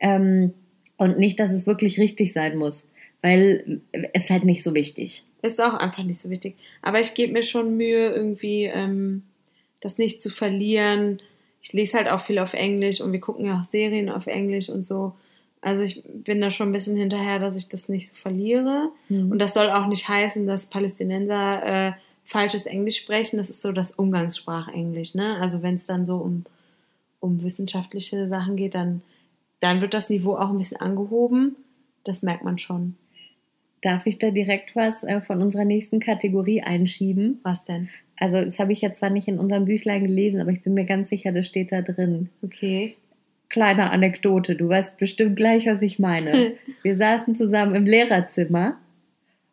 [0.00, 0.52] Ähm,
[1.00, 2.90] und nicht, dass es wirklich richtig sein muss.
[3.22, 5.24] Weil es ist halt nicht so wichtig.
[5.40, 6.56] Ist auch einfach nicht so wichtig.
[6.82, 9.22] Aber ich gebe mir schon Mühe, irgendwie ähm,
[9.80, 11.20] das nicht zu verlieren.
[11.62, 14.68] Ich lese halt auch viel auf Englisch und wir gucken ja auch Serien auf Englisch
[14.68, 15.14] und so.
[15.62, 18.90] Also ich bin da schon ein bisschen hinterher, dass ich das nicht so verliere.
[19.08, 19.30] Mhm.
[19.32, 21.92] Und das soll auch nicht heißen, dass Palästinenser äh,
[22.24, 23.38] falsches Englisch sprechen.
[23.38, 25.14] Das ist so das Umgangssprachenglisch.
[25.14, 25.38] Ne?
[25.40, 26.44] Also wenn es dann so um,
[27.20, 29.00] um wissenschaftliche Sachen geht, dann,
[29.60, 31.56] dann wird das Niveau auch ein bisschen angehoben.
[32.04, 32.96] Das merkt man schon.
[33.82, 37.40] Darf ich da direkt was äh, von unserer nächsten Kategorie einschieben?
[37.42, 37.88] Was denn?
[38.18, 40.84] Also, das habe ich jetzt zwar nicht in unserem Büchlein gelesen, aber ich bin mir
[40.84, 42.28] ganz sicher, das steht da drin.
[42.42, 42.96] Okay.
[43.48, 46.52] Kleine Anekdote, du weißt bestimmt gleich, was ich meine.
[46.82, 48.76] Wir saßen zusammen im Lehrerzimmer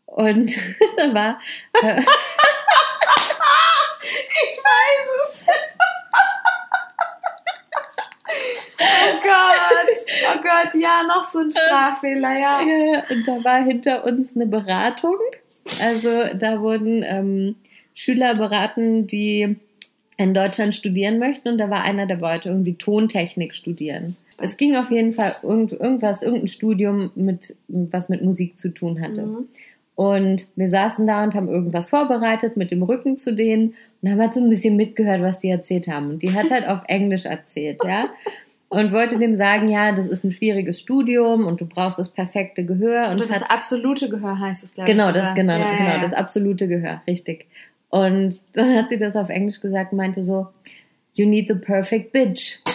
[0.05, 0.55] und
[0.97, 1.39] da war.
[1.83, 2.01] Äh,
[4.43, 5.45] Ich weiß es.
[8.79, 9.97] oh Gott.
[10.33, 12.61] Oh Gott, ja, noch so ein Sprachfehler, ja.
[12.61, 15.17] Ja, und da war hinter uns eine Beratung.
[15.81, 17.55] Also da wurden ähm,
[17.93, 19.57] Schüler beraten, die
[20.17, 24.15] in Deutschland studieren möchten und da war einer, der wollte irgendwie Tontechnik studieren.
[24.39, 29.01] Es ging auf jeden Fall irgend, irgendwas, irgendein Studium mit was mit Musik zu tun
[29.01, 29.25] hatte.
[29.25, 29.47] Mhm.
[29.95, 34.21] Und wir saßen da und haben irgendwas vorbereitet mit dem Rücken zu denen und haben
[34.21, 36.11] halt so ein bisschen mitgehört, was die erzählt haben.
[36.11, 38.09] Und die hat halt auf Englisch erzählt, ja.
[38.69, 42.65] Und wollte dem sagen, ja, das ist ein schwieriges Studium und du brauchst das perfekte
[42.65, 45.13] Gehör und Und das hat absolute Gehör heißt es, glaube genau ich.
[45.13, 47.47] das genau ja, genau ja, das absolute Gehör, richtig.
[47.89, 50.47] Und dann hat sie das auf Englisch gesagt und meinte so,
[51.13, 52.59] you need the perfect bitch.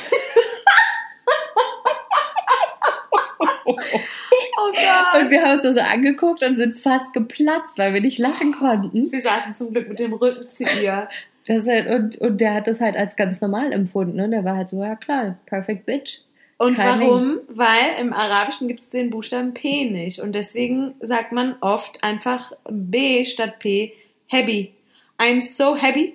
[3.64, 5.22] Oh Gott.
[5.22, 9.10] Und wir haben uns so angeguckt und sind fast geplatzt, weil wir nicht lachen konnten.
[9.10, 11.08] Wir saßen zum Glück mit dem Rücken zu ihr.
[11.46, 14.16] Das halt, und, und der hat das halt als ganz normal empfunden.
[14.16, 14.28] Ne?
[14.28, 16.20] Der war halt so, ja klar, perfect bitch.
[16.58, 17.40] Und Kein warum?
[17.48, 20.20] Weil im Arabischen gibt es den Buchstaben P nicht.
[20.20, 23.92] Und deswegen sagt man oft einfach B statt P,
[24.28, 24.72] happy.
[25.18, 26.14] I'm so happy.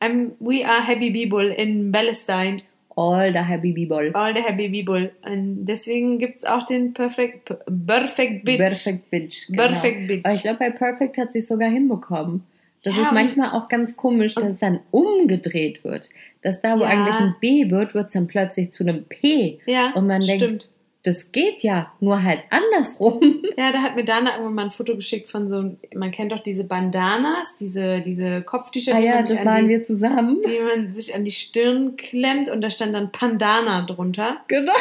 [0.00, 2.58] I'm, we are happy people in Palestine.
[2.96, 4.10] All the happy people.
[4.14, 5.10] All the happy people.
[5.24, 7.46] Und deswegen gibt es auch den Perfect,
[7.86, 8.58] Perfect Bitch.
[8.58, 9.46] Perfect bitch.
[9.46, 9.68] Genau.
[9.68, 10.24] Perfect bitch.
[10.24, 12.44] Aber ich glaube, bei Perfect hat sie es sogar hinbekommen.
[12.84, 16.08] Das Ja, ist manchmal auch ganz komisch, dass es dann umgedreht wird.
[16.42, 16.88] Dass da, wo Ja.
[16.90, 19.58] eigentlich ein B wird, wird es dann plötzlich zu einem P.
[19.66, 20.68] Ja, Und man denkt, stimmt.
[21.02, 23.42] das geht ja, nur halt andersrum.
[23.58, 26.38] Ja, da hat mir Dana irgendwann mal ein Foto geschickt von so, man kennt doch
[26.38, 30.38] diese Bandanas, diese, diese Kopftücher, Ah die, ja, man das waren die, wir zusammen.
[30.46, 34.36] die man sich an die Stirn klemmt und da stand dann Pandana drunter.
[34.46, 34.72] Genau.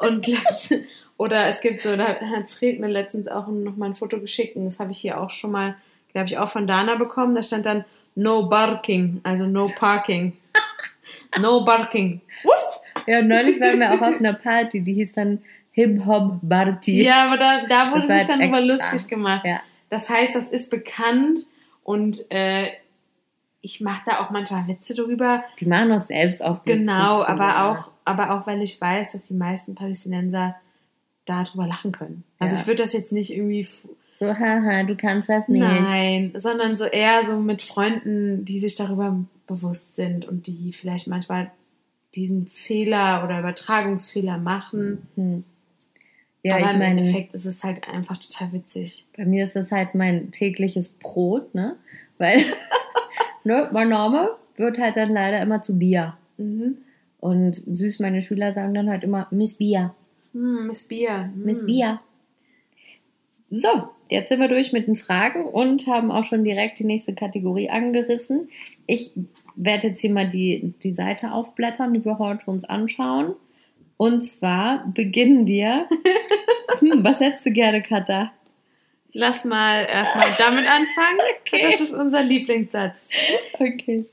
[0.00, 0.26] Und
[1.16, 4.56] oder es gibt so, da hat Fred mir letztens auch noch mal ein Foto geschickt
[4.56, 5.76] und das habe ich hier auch schon mal,
[6.16, 7.34] glaube ich, auch von Dana bekommen.
[7.34, 10.32] Da stand dann No Barking, also No Parking.
[11.40, 12.22] No Barking.
[12.42, 12.80] Wuff!
[13.06, 17.02] Ja, neulich waren wir auch auf einer Party, die hieß dann Hip Hop Barty.
[17.04, 18.90] Ja, aber da, da wurde sich dann halt über extra.
[18.90, 19.44] lustig gemacht.
[19.44, 19.60] Ja.
[19.90, 21.40] Das heißt, das ist bekannt
[21.84, 22.68] und äh,
[23.60, 25.44] ich mache da auch manchmal Witze drüber.
[25.60, 29.34] Die machen das selbst auf Genau, aber auch, aber auch, weil ich weiß, dass die
[29.34, 30.56] meisten Palästinenser
[31.26, 32.24] darüber lachen können.
[32.38, 32.62] Also Ja.
[32.62, 33.68] ich würde das jetzt nicht irgendwie
[34.18, 35.60] So, haha, du kannst das nicht.
[35.60, 41.06] Nein, sondern so eher so mit Freunden, die sich darüber bewusst sind und die vielleicht
[41.06, 41.50] manchmal
[42.14, 45.06] diesen Fehler oder Übertragungsfehler machen.
[45.16, 45.44] Hm.
[46.42, 49.04] Ja, Aber im meine, Endeffekt ist es halt einfach total witzig.
[49.16, 51.76] bei mir ist das halt mein tägliches Brot, ne?
[52.18, 52.42] Weil,
[53.44, 56.16] ne, mein Name wird halt dann leider immer zu Bier.
[56.38, 56.78] Mhm.
[57.18, 59.94] Und süß, meine Schüler sagen dann halt immer Miss Bier,
[60.32, 61.24] Hm, Miss Bier.
[61.34, 61.42] Hm.
[61.44, 62.00] Miss Bier.
[63.50, 67.14] So, jetzt sind wir durch mit den Fragen und haben auch schon direkt die nächste
[67.14, 68.48] Kategorie angerissen.
[68.86, 69.12] Ich
[69.56, 73.34] werde jetzt hier mal die, die Seite aufblättern, die wir heute uns anschauen.
[73.96, 75.88] Und zwar beginnen wir.
[76.80, 78.32] Hm, was hättest du gerne, Katha?
[79.12, 81.18] Lass mal erstmal damit anfangen.
[81.50, 83.08] Das ist unser Lieblingssatz.
[83.54, 84.04] Okay.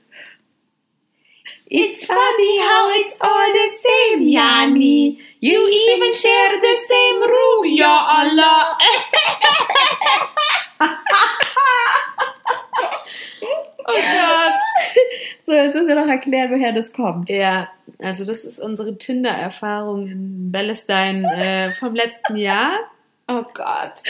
[1.66, 5.18] It's funny how it's all the same, Yani.
[5.40, 8.76] You even share the same room, ya Allah.
[13.86, 14.60] oh Gott.
[15.46, 17.30] So, jetzt müssen wir noch erklären, woher das kommt.
[17.30, 22.78] Ja, also das ist unsere Tinder-Erfahrung in Palestine äh, vom letzten Jahr.
[23.26, 24.02] Oh Gott.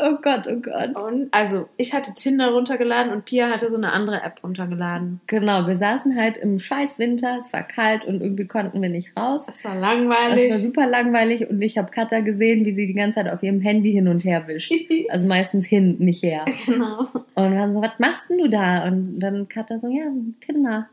[0.00, 0.96] Oh Gott, oh Gott.
[1.02, 5.20] Und also ich hatte Tinder runtergeladen und Pia hatte so eine andere App runtergeladen.
[5.26, 9.46] Genau, wir saßen halt im Scheißwinter, es war kalt und irgendwie konnten wir nicht raus.
[9.46, 10.52] Das war Das langweilig.
[10.52, 13.60] war super langweilig und ich habe Katha gesehen, wie sie die ganze Zeit auf ihrem
[13.60, 14.72] Handy hin und her wischt.
[15.10, 16.44] Also meistens hin, nicht her.
[16.66, 17.08] genau.
[17.34, 18.86] Und wir waren so, was machst denn du da?
[18.86, 20.04] Und dann Katha so, ja,
[20.40, 20.88] Tinder.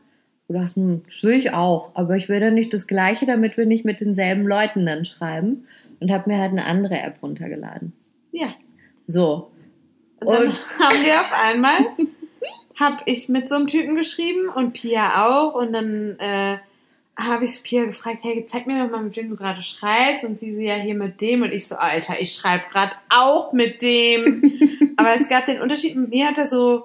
[0.48, 3.56] Ich dachte, hm, das will ich auch, aber ich will dann nicht das Gleiche, damit
[3.58, 5.66] wir nicht mit denselben Leuten dann schreiben.
[6.00, 7.92] Und habe mir halt eine andere App runtergeladen.
[8.32, 8.54] Ja.
[9.06, 9.50] So.
[10.20, 11.78] Und dann Und- haben wir auf einmal,
[12.78, 15.54] habe ich mit so einem Typen geschrieben und Pia auch.
[15.54, 16.58] Und dann äh,
[17.16, 20.24] habe ich Pia gefragt, hey, zeig mir doch mal, mit wem du gerade schreibst.
[20.24, 21.42] Und sie so, ja, hier mit dem.
[21.42, 24.94] Und ich so, Alter, ich schreibe gerade auch mit dem.
[24.96, 26.84] Aber es gab den Unterschied, mit mir hat er so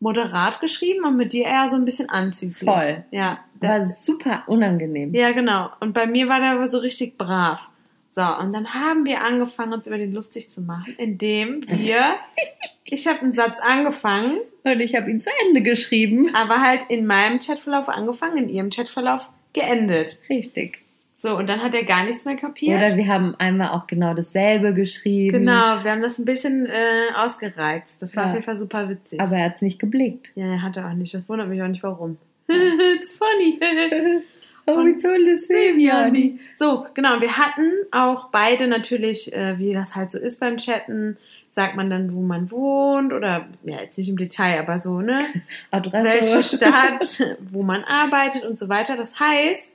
[0.00, 2.68] moderat geschrieben und mit dir eher so ein bisschen anzüglich.
[2.70, 3.04] Voll.
[3.10, 3.40] Ja.
[3.60, 5.12] War super unangenehm.
[5.14, 5.70] ja, genau.
[5.80, 7.68] Und bei mir war der aber so richtig brav.
[8.10, 12.16] So, und dann haben wir angefangen, uns über den lustig zu machen, indem wir,
[12.84, 16.34] ich habe einen Satz angefangen, Und ich habe ihn zu Ende geschrieben.
[16.34, 20.20] aber halt in meinem Chatverlauf angefangen, in ihrem Chatverlauf geendet.
[20.28, 20.80] Richtig.
[21.20, 22.78] So, und dann hat er gar nichts mehr kapiert.
[22.78, 25.38] Oder wir haben einmal auch genau dasselbe geschrieben.
[25.40, 27.96] genau, wir haben das ein bisschen äh, ausgereizt.
[27.98, 28.28] Das war Ja.
[28.28, 29.20] auf jeden Fall super witzig.
[29.20, 30.30] Aber er hat es nicht geblickt.
[30.36, 31.12] ja, er hatte auch nicht.
[31.12, 32.18] Das wundert mich auch nicht, warum.
[32.48, 33.58] It's funny.
[34.70, 36.40] Oh, wie toll das Jani.
[36.54, 37.22] So, genau.
[37.22, 41.16] Wir hatten auch beide natürlich, äh, wie das halt so ist beim Chatten,
[41.48, 45.20] sagt man dann, wo man wohnt oder, ja, jetzt nicht im Detail, aber so, ne?
[45.70, 46.04] Adresse.
[46.04, 48.98] Welche Stadt, wo man arbeitet und so weiter.
[48.98, 49.72] Das heißt,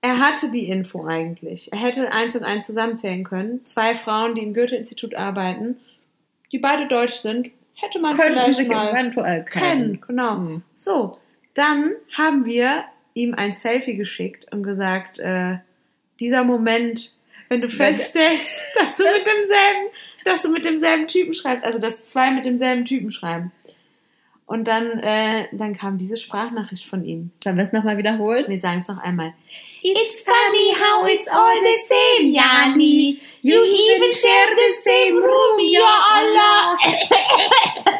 [0.00, 1.72] er hatte die Info eigentlich.
[1.72, 3.64] Er hätte eins und eins zusammenzählen können.
[3.64, 5.76] Zwei Frauen, die im Goethe-Institut arbeiten,
[6.52, 10.00] die beide deutsch sind, hätte man Könnten vielleicht sich mal eventuell kennen.
[10.00, 10.00] kennen.
[10.06, 10.34] Genau.
[10.36, 10.62] Mhm.
[10.76, 11.18] So,
[11.54, 12.84] dann haben wir
[13.14, 15.58] ihm ein Selfie geschickt und gesagt, äh,
[16.20, 17.12] dieser Moment,
[17.48, 19.90] wenn du feststellst, dass du mit demselben,
[20.24, 23.50] dass du mit demselben Typen schreibst, also dass zwei mit demselben Typen schreiben.
[24.46, 27.32] Und dann, äh, dann kam diese Sprachnachricht von ihm.
[27.42, 28.46] Sollen wir es nochmal wiederholen?
[28.48, 29.34] Wir sagen es noch einmal.
[29.82, 33.20] It's funny how it's all the same, Yanni.
[33.42, 36.78] You even share the same room, ya Allah.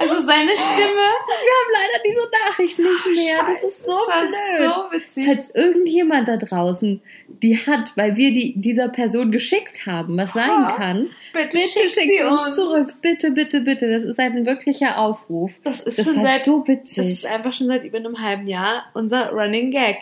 [0.00, 0.99] Also seine Stimme.
[1.92, 3.44] Leider diese Nachricht nicht mehr.
[3.48, 4.72] Das ist so das blöd.
[4.74, 5.26] So witzig.
[5.26, 10.48] Falls irgendjemand da draußen die hat, weil wir die dieser Person geschickt haben, was sein
[10.48, 10.74] Ja.
[10.76, 12.94] kann, Bitte, bitte schickt schickt sie uns zurück.
[13.00, 13.90] Bitte, bitte, bitte.
[13.90, 15.52] Das ist ein wirklicher Aufruf.
[15.64, 17.08] Das ist Das schon seit so Das witzig.
[17.08, 19.96] ist einfach schon seit über einem halben Jahr unser Running Gag.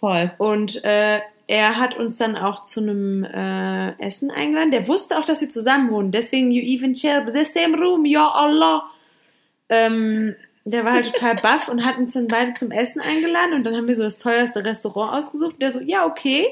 [0.00, 0.32] Voll.
[0.38, 4.70] Und äh, er hat uns dann auch zu einem äh, Essen eingeladen.
[4.70, 6.10] Der wusste auch, dass wir zusammen wohnen.
[6.10, 8.88] Deswegen, you even share the same room, ya Allah.
[9.68, 13.54] Ähm, der war halt total baff und hat uns dann beide zum Essen eingeladen.
[13.54, 15.60] Und dann haben wir so das teuerste Restaurant ausgesucht.
[15.60, 16.46] Der so, ja, okay.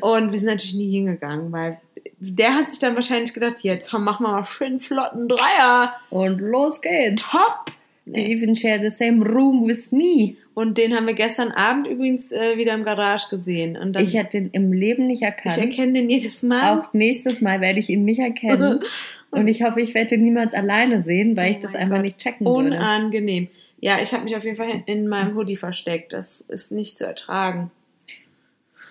[0.00, 1.78] Und wir sind natürlich nie hingegangen, weil
[2.18, 5.94] der hat sich dann wahrscheinlich gedacht, jetzt machen wir mal schön flotten Dreier.
[6.10, 7.22] Und los geht's.
[7.22, 7.72] Top!
[8.06, 10.36] You even share the same room with me.
[10.52, 13.76] Und den haben wir gestern Abend übrigens äh, wieder im Garage gesehen.
[13.76, 15.56] Und dann, Ich hätte ihn im Leben nicht erkannt.
[15.56, 16.78] ich erkenne den jedes Mal.
[16.78, 18.80] Auch nächstes Mal werde ich ihn nicht erkennen.
[19.34, 21.96] Und ich hoffe, ich werde ihn niemals alleine sehen, weil ich Oh das mein einfach
[21.96, 22.04] Gott.
[22.04, 22.76] nicht checken würde.
[22.76, 23.48] Unangenehm.
[23.80, 26.12] Ja, ich habe mich auf jeden Fall in meinem Hoodie versteckt.
[26.12, 27.70] Das ist nicht zu ertragen.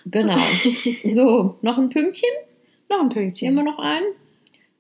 [0.06, 0.38] Genau.
[1.06, 2.30] So, noch ein Pünktchen?
[2.90, 3.56] Noch ein Nehmen Pünktchen.
[3.56, 4.06] wir noch einen?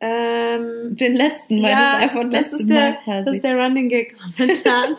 [0.01, 3.25] Ähm, Den letzten, weil ja, das einfach das letzte ist der, Mal quasi.
[3.25, 4.97] das ist der Running Gag momentan.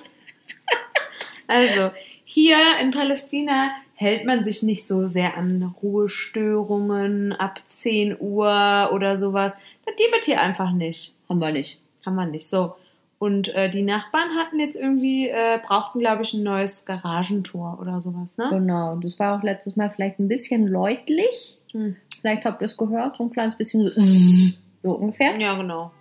[1.47, 1.91] also,
[2.35, 9.17] hier in Palästina hält man sich nicht so sehr an Ruhestörungen ab 10 Uhr oder
[9.17, 9.55] sowas.
[9.87, 11.15] Das gibt hier einfach nicht.
[11.29, 11.81] Haben wir nicht.
[12.05, 12.51] Haben wir nicht.
[12.51, 12.75] So.
[13.21, 18.01] Und äh, die Nachbarn hatten jetzt irgendwie, äh, brauchten, glaube ich, ein neues Garagentor oder
[18.01, 18.49] sowas, ne?
[18.51, 18.97] Genau.
[18.97, 21.59] Das war auch letztes Mal vielleicht ein bisschen läutlich.
[21.71, 21.95] Hm.
[22.21, 25.39] Vielleicht habt ihr es gehört, so ein kleines bisschen so, so ungefähr.
[25.39, 25.93] Ja, genau.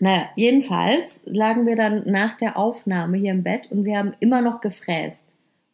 [0.00, 4.42] Naja, jedenfalls lagen wir dann nach der Aufnahme hier im Bett und sie haben immer
[4.42, 5.22] noch gefräst.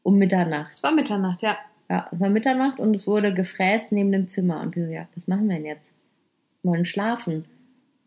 [0.05, 0.75] Um Mitternacht.
[0.75, 1.57] Es war Mitternacht, ja.
[1.91, 4.61] Ja, es war Mitternacht und es wurde gefräst neben dem Zimmer.
[4.61, 5.91] Und wir so, ja, was machen wir denn jetzt?
[6.63, 7.45] Wir wollen schlafen.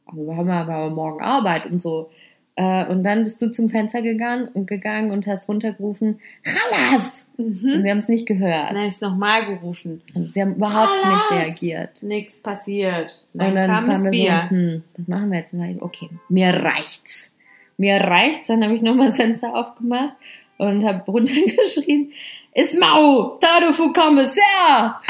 [0.06, 2.10] Aber wir haben ja wir haben morgen Arbeit und so.
[2.56, 7.28] Äh, Und dann bist du zum Fenster gegangen und gegangen und hast runtergerufen, Chalas!
[7.38, 8.70] Und wir haben es nicht gehört.
[8.72, 10.02] Dann habe ich es nochmal gerufen.
[10.16, 11.30] Und sie haben überhaupt Chalas!
[11.30, 12.04] nicht reagiert.
[12.04, 13.24] Nichts passiert.
[13.34, 14.48] Und Dann, dann kam das Bier.
[14.50, 15.54] so, hm, was machen wir jetzt?
[15.54, 17.30] Und war ich, okay, mir reicht's.
[17.78, 18.48] Mir reicht's.
[18.48, 20.14] Dann habe ich nochmal das Fenster aufgemacht
[20.58, 22.14] und habe runtergeschrien,
[22.54, 25.02] Ismau, Tado Fukame sehr!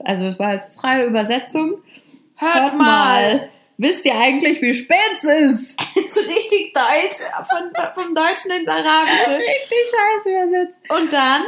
[0.00, 1.82] Also es war jetzt freie Übersetzung.
[2.36, 3.50] Hört, mal.
[3.76, 5.80] Wisst ihr eigentlich, wie spät es ist?
[6.12, 9.30] so richtig deutsch, von, vom Deutschen ins Arabische.
[9.38, 10.78] Richtig scheiße übersetzt.
[10.88, 11.42] Und dann,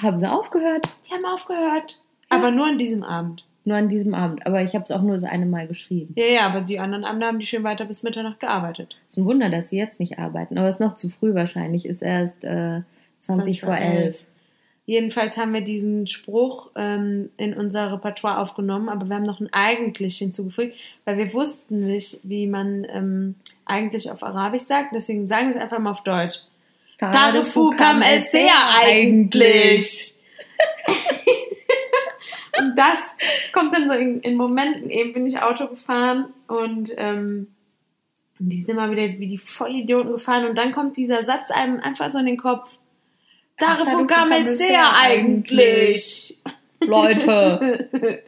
[0.00, 0.86] Haben sie aufgehört?
[1.08, 2.00] die haben aufgehört.
[2.28, 3.44] Aber nur an diesem Abend.
[3.70, 4.44] Nur an diesem Abend.
[4.48, 6.12] Aber ich habe es auch nur das eine Mal geschrieben.
[6.16, 8.96] Ja, ja, aber die anderen Abende haben die schön weiter bis Mitternacht gearbeitet.
[9.06, 10.58] ist ein Wunder, dass sie jetzt nicht arbeiten.
[10.58, 11.86] Aber es ist noch zu früh wahrscheinlich.
[11.86, 12.80] Ist erst äh,
[13.20, 14.26] 20 vor 11.
[14.86, 19.50] Jedenfalls haben wir diesen Spruch ähm, in unser Repertoire aufgenommen, aber wir haben noch ein
[19.52, 24.96] eigentlich hinzugefügt, weil wir wussten nicht, wie man ähm, eigentlich auf Arabisch sagt.
[24.96, 26.40] Deswegen sagen wir es einfach mal auf Deutsch.
[26.98, 28.50] Darufu kam es sehr
[28.82, 30.18] eigentlich.
[32.60, 33.14] Und das
[33.52, 37.48] kommt dann so in, in Momenten, eben bin ich Auto gefahren und ähm,
[38.38, 42.10] die sind mal wieder wie die Vollidioten gefahren und dann kommt dieser Satz einem einfach
[42.10, 42.78] so in den Kopf.
[43.56, 46.38] Es es sehr eigentlich.
[46.80, 47.90] Leute.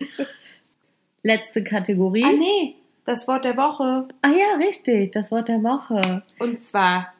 [1.22, 2.24] Letzte Kategorie.
[2.24, 2.74] Ah nee,
[3.06, 4.08] das Wort der Woche.
[4.20, 6.22] Ah ja, richtig, das Wort der Woche.
[6.38, 7.14] Und zwar,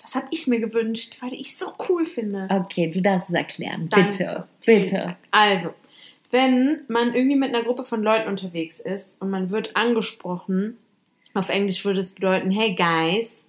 [0.00, 2.48] das habe ich mir gewünscht, weil ich so cool finde.
[2.50, 3.88] Okay, du darfst es erklären.
[3.90, 4.46] Danke.
[4.64, 5.16] Bitte, bitte.
[5.30, 5.74] Also,
[6.32, 10.78] wenn man irgendwie mit einer Gruppe von Leuten unterwegs ist und man wird angesprochen,
[11.34, 13.46] auf Englisch würde es bedeuten, hey guys.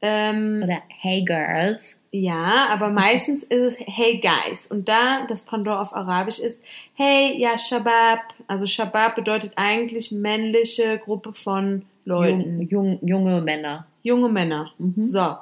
[0.00, 1.96] Ähm, Oder Hey Girls.
[2.12, 4.68] ja, aber meistens ist es hey guys.
[4.68, 6.62] Und da das Pendant auf Arabisch ist,
[6.94, 8.20] hey ya Shabab.
[8.46, 12.62] Also Shabab bedeutet eigentlich männliche Gruppe von Leuten.
[12.68, 13.86] Jung, jung, junge Männer.
[14.02, 14.72] Junge Männer.
[14.78, 15.02] Mhm.
[15.02, 15.36] So.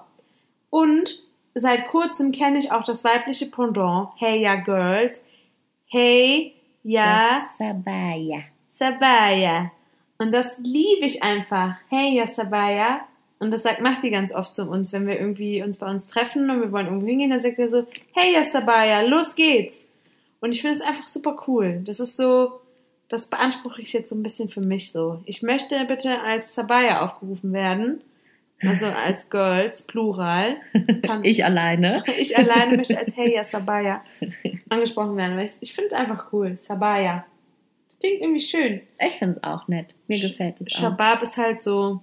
[0.71, 1.23] Und
[1.55, 4.09] seit kurzem kenne ich auch das weibliche Pendant.
[4.17, 5.25] Hey ya Girls.
[5.87, 6.56] Hey
[6.87, 8.45] ya Sabaya.
[8.73, 9.73] Sabaya.
[10.19, 11.79] Und das liebe ich einfach.
[11.89, 13.01] Hey ya Sabaya.
[13.39, 16.49] Und das sagt Mahdi ganz oft zu uns, wenn wir irgendwie uns bei uns treffen
[16.49, 19.89] und wir wollen irgendwo hingehen, dann sagt er so, hey ya Sabaya, los geht's.
[20.41, 21.83] Und ich finde es einfach super cool.
[21.85, 22.61] Das ist so,
[23.09, 25.21] das beanspruche ich jetzt so ein bisschen für mich so.
[25.27, 28.01] Ich möchte bitte als Sabaya aufgerufen werden.
[28.63, 30.57] Also als Girls, Plural.
[31.03, 32.03] Kann, Ich alleine.
[32.19, 34.03] ich alleine möchte als Hey ya Sabaya
[34.71, 35.37] angesprochen werden.
[35.37, 36.57] Weil ich, ich finde es einfach cool.
[36.57, 37.25] Sabaya.
[37.87, 38.81] Das klingt irgendwie schön.
[38.99, 39.95] Ich finde es auch nett.
[40.09, 40.79] Mir gefällt es auch.
[40.81, 42.01] Shabab ist halt so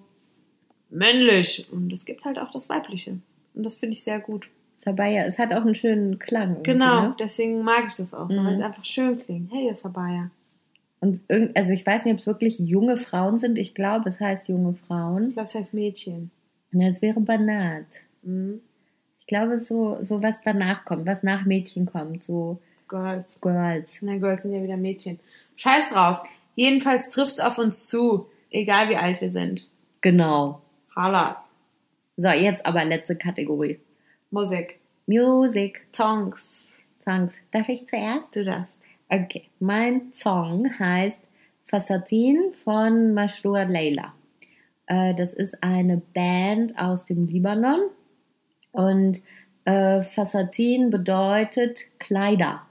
[0.90, 1.66] männlich.
[1.72, 3.18] Und es gibt halt auch das Weibliche.
[3.54, 4.50] Und das finde ich sehr gut.
[4.76, 6.62] Sabaya, es hat auch einen schönen Klang.
[6.64, 7.16] Genau, Ne?
[7.20, 8.46] deswegen mag ich das auch so, Mhm.
[8.46, 9.52] weil es einfach schön klingt.
[9.54, 10.30] Hey ya Sabaya.
[11.00, 13.58] Und irgend, also ich weiß nicht, ob es wirklich junge Frauen sind.
[13.58, 15.30] Ich glaube, es heißt junge Ich Frauen.
[15.30, 16.32] glaube, es heißt Mädchen.
[16.74, 18.04] Na, es wäre Banat.
[18.24, 18.62] Mhm.
[19.20, 23.40] Ich glaube, so, so was danach kommt, was nach Mädchen kommt, so Girls.
[23.40, 24.00] Girls.
[24.02, 25.20] Na, Girls sind ja wieder Mädchen.
[25.56, 26.22] Scheiß drauf.
[26.56, 28.28] Jedenfalls trifft es auf uns zu.
[28.52, 29.68] Egal wie alt wir sind.
[30.02, 30.62] Genau.
[30.96, 31.52] Halas.
[32.18, 33.80] So, jetzt aber letzte Kategorie.
[34.30, 34.80] Musik.
[35.08, 35.88] Music.
[35.96, 36.72] Songs.
[37.04, 37.34] Songs.
[37.52, 38.36] Darf ich zuerst?
[38.36, 38.80] Du darfst.
[39.10, 39.50] Okay.
[39.60, 41.20] Mein Song heißt
[41.66, 44.14] Fassatin von Mashrour Leila.
[44.94, 47.90] Äh, das ist eine Band aus dem Libanon.
[48.72, 49.22] Und
[49.66, 52.62] äh, Fassatin bedeutet Kleider.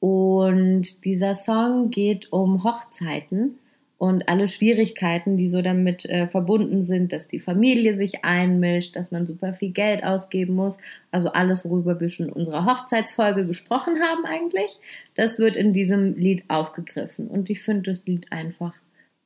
[0.00, 3.58] Und dieser Song geht um Hochzeiten
[3.98, 9.10] und alle Schwierigkeiten, die so damit äh, verbunden sind, dass die Familie sich einmischt, dass
[9.10, 10.78] man super viel Geld ausgeben muss.
[11.10, 14.78] Also alles, worüber wir schon in unserer Hochzeitsfolge gesprochen haben eigentlich,
[15.14, 17.28] das wird in diesem Lied aufgegriffen.
[17.28, 18.74] Und ich finde das Lied einfach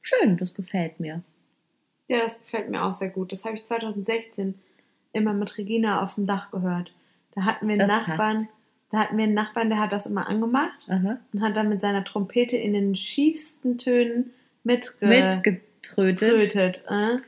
[0.00, 1.22] schön, das gefällt mir.
[2.10, 3.30] Ja, das gefällt mir auch sehr gut.
[3.32, 4.54] Das habe ich 2016
[5.12, 6.92] immer mit Regina auf dem Dach gehört.
[7.34, 8.48] Da hatten wir einen Das Nachbarn, passt.
[8.90, 11.18] da hatten wir einen Nachbarn, der hat das immer angemacht Aha.
[11.32, 14.30] und hat dann mit seiner Trompete in den schiefsten Tönen
[14.64, 15.64] mitgetrötet.
[15.96, 16.84] Mitgetrötet.
[16.88, 16.92] Äh.
[16.92, 17.18] Ah.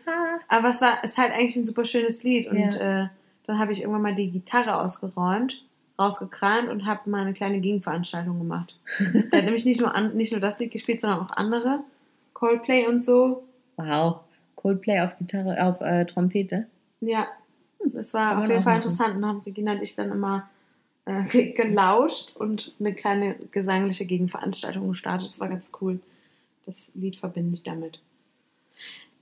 [0.49, 3.05] Aber es war, ist halt eigentlich ein super schönes Lied und Ja.
[3.05, 3.09] äh,
[3.47, 5.63] dann habe ich irgendwann mal die Gitarre ausgeräumt,
[5.99, 8.77] rausgekramt und habe mal eine kleine Gegenveranstaltung gemacht.
[8.99, 11.81] Der hat nämlich nicht nur, an, nicht nur das Lied gespielt, sondern auch andere.
[12.35, 13.45] Coldplay und so.
[13.77, 14.21] Wow.
[14.63, 16.67] Coldplay auf Gitarre, auf äh, Trompete.
[17.01, 17.27] Ja,
[17.85, 18.77] das war auf jeden Fall machen.
[18.77, 19.17] interessant.
[19.17, 20.49] Und haben Regina und ich dann immer
[21.05, 25.29] äh, ge- gelauscht und eine kleine gesangliche Gegenveranstaltung gestartet.
[25.29, 26.01] Das war ganz cool.
[26.65, 28.01] Das Lied verbinde ich damit.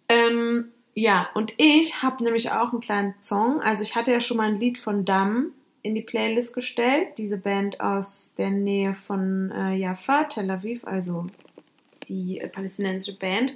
[0.08, 3.60] Ähm, ja, und ich habe nämlich auch einen kleinen Song.
[3.60, 7.16] Also ich hatte ja schon mal ein Lied von Dam in die Playlist gestellt.
[7.16, 11.26] Diese Band aus der Nähe von äh, Jaffa, Tel Aviv, also
[12.08, 13.54] die äh, palästinensische Band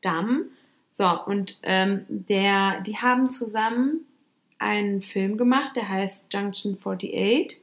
[0.00, 0.44] Dam.
[0.90, 4.00] So, und ähm, der, die haben zusammen
[4.58, 7.60] einen Film gemacht, der heißt Junction 48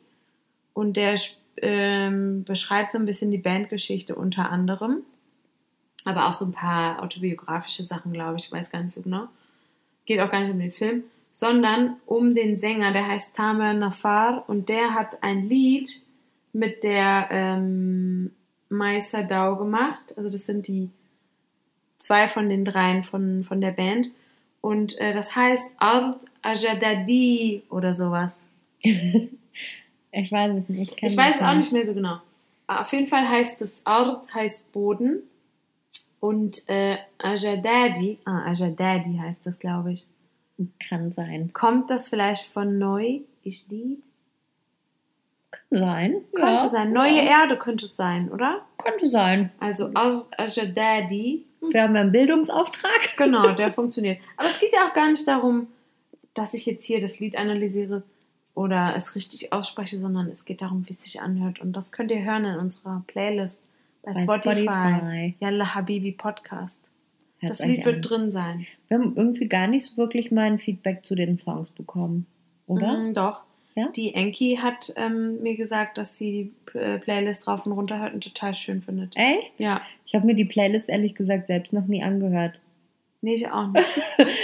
[0.73, 1.19] und der
[1.61, 5.03] ähm, beschreibt so ein bisschen die Bandgeschichte unter anderem,
[6.05, 9.28] aber auch so ein paar autobiografische Sachen, glaube ich, ich weiß gar nicht so genau.
[10.05, 14.47] Geht auch gar nicht um den Film, sondern um den Sänger, der heißt Tamer Nafar
[14.47, 16.05] und der hat ein Lied
[16.53, 18.32] mit der ähm,
[18.69, 20.13] Mai Sadao gemacht.
[20.15, 20.89] Also das sind die
[21.99, 24.07] zwei von den dreien von, von der Band.
[24.61, 28.41] Und äh, das heißt Ard Ajadadi oder sowas.
[30.17, 30.93] Ich weiß es nicht.
[30.93, 32.19] Ich das weiß es auch nicht mehr so genau.
[32.67, 35.23] Aber auf jeden Fall heißt es Ard heißt Boden.
[36.21, 40.07] Und äh, Ajadadi, ah, Ajadadi heißt das, glaube ich.
[40.87, 41.51] Kann sein.
[41.51, 43.19] Kommt das vielleicht von neu?
[43.43, 44.01] Ich lieb?
[44.01, 44.14] Kann
[45.70, 46.22] sein.
[46.34, 46.68] Könnte ja.
[46.70, 46.93] sein.
[46.93, 48.62] Neue Erde könnte es sein, oder?
[48.78, 49.51] Könnte sein.
[49.60, 51.45] Also Ard Ajadadi.
[51.72, 52.91] Wir haben ja einen Bildungsauftrag.
[53.18, 54.20] Genau, der funktioniert.
[54.38, 55.68] Aber es geht ja auch gar nicht darum,
[56.34, 58.03] dass ich jetzt hier das Lied analysiere
[58.53, 61.60] oder es richtig ausspreche, sondern es geht darum, wie es sich anhört.
[61.60, 63.62] Und das könnt ihr hören in unserer Playlist
[64.03, 64.62] bei, Bei Spotify.
[64.62, 65.36] Spotify.
[65.39, 66.82] Yalla Habibi Podcast.
[67.39, 68.01] Hört's das Lied wird an.
[68.01, 68.66] drin sein.
[68.88, 72.26] Wir haben irgendwie gar nicht so wirklich mal ein Feedback zu den Songs bekommen.
[72.68, 72.97] Oder?
[72.97, 73.41] Mhm, doch.
[73.76, 73.89] Ja?
[73.95, 78.13] Die Enki hat ähm, mir gesagt, dass sie die äh, Playlist rauf und runter hört
[78.13, 79.11] und total schön findet.
[79.15, 79.59] Echt?
[79.59, 79.82] Ja.
[80.05, 82.61] Ich habe mir die Playlist ehrlich gesagt selbst noch nie angehört.
[83.21, 83.88] Nee, ich auch nicht.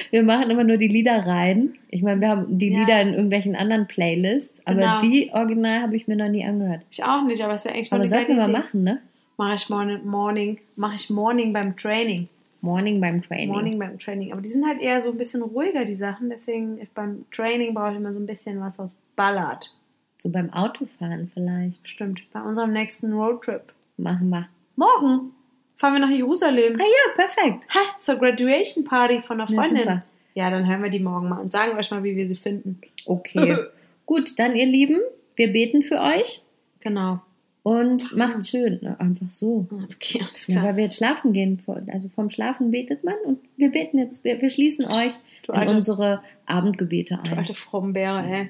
[0.10, 1.76] Wir machen immer nur die Lieder rein.
[1.90, 2.80] Ich meine, wir haben die Ja.
[2.80, 5.02] Lieder in irgendwelchen anderen Playlists, aber Genau.
[5.02, 6.82] die original habe ich mir noch nie angehört.
[6.92, 8.58] Ich auch nicht, aber es ist ja eigentlich mal Aber sollten wir mal Idee.
[8.60, 9.02] machen, ne?
[9.38, 12.28] Mache ich morning, morning, mache ich morning beim Training.
[12.64, 13.48] Morning beim Training.
[13.50, 14.34] Morning beim Training.
[14.34, 16.30] Aber die sind halt eher so ein bisschen ruhiger, die Sachen.
[16.30, 19.70] Deswegen beim Training brauche ich immer so ein bisschen was, was ballert.
[20.18, 21.88] So beim Autofahren vielleicht.
[21.90, 22.22] Stimmt.
[22.32, 23.74] Bei unserem nächsten Roadtrip.
[23.98, 24.48] Machen wir.
[24.76, 25.32] Morgen
[25.78, 26.76] fahren wir nach Jerusalem.
[26.80, 27.68] Ah ja, perfekt.
[27.74, 29.82] Ha, zur Graduation Party von einer Ja, Freundin.
[29.82, 30.04] super.
[30.36, 32.80] Ja, dann hören wir die morgen mal und sagen euch mal, wie wir sie finden.
[33.06, 33.58] Okay.
[34.06, 35.00] Gut, dann ihr Lieben,
[35.36, 36.42] wir beten für euch
[36.80, 37.20] Genau.
[37.64, 38.80] Und Ach, macht's schön.
[38.82, 39.00] Ne?
[39.00, 39.68] Einfach so.
[39.94, 40.66] Okay, alles Ja, klar.
[40.66, 41.62] weil wir jetzt schlafen gehen.
[41.92, 45.14] Also vom Schlafen betet man und wir beten jetzt, wir, wir schließen euch
[45.46, 47.38] Du in alte- unsere Abendgebete Du ein.
[47.38, 48.50] alte Frombeere, ey.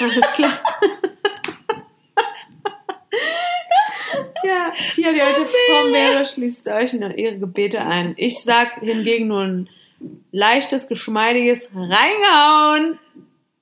[0.00, 0.60] Alles klar.
[4.44, 8.14] ja, hier die alte Frombeere schließt euch in ihre Gebete ein.
[8.16, 9.68] Ich sag hingegen nur ein
[10.30, 12.98] leichtes, geschmeidiges Reingehauen.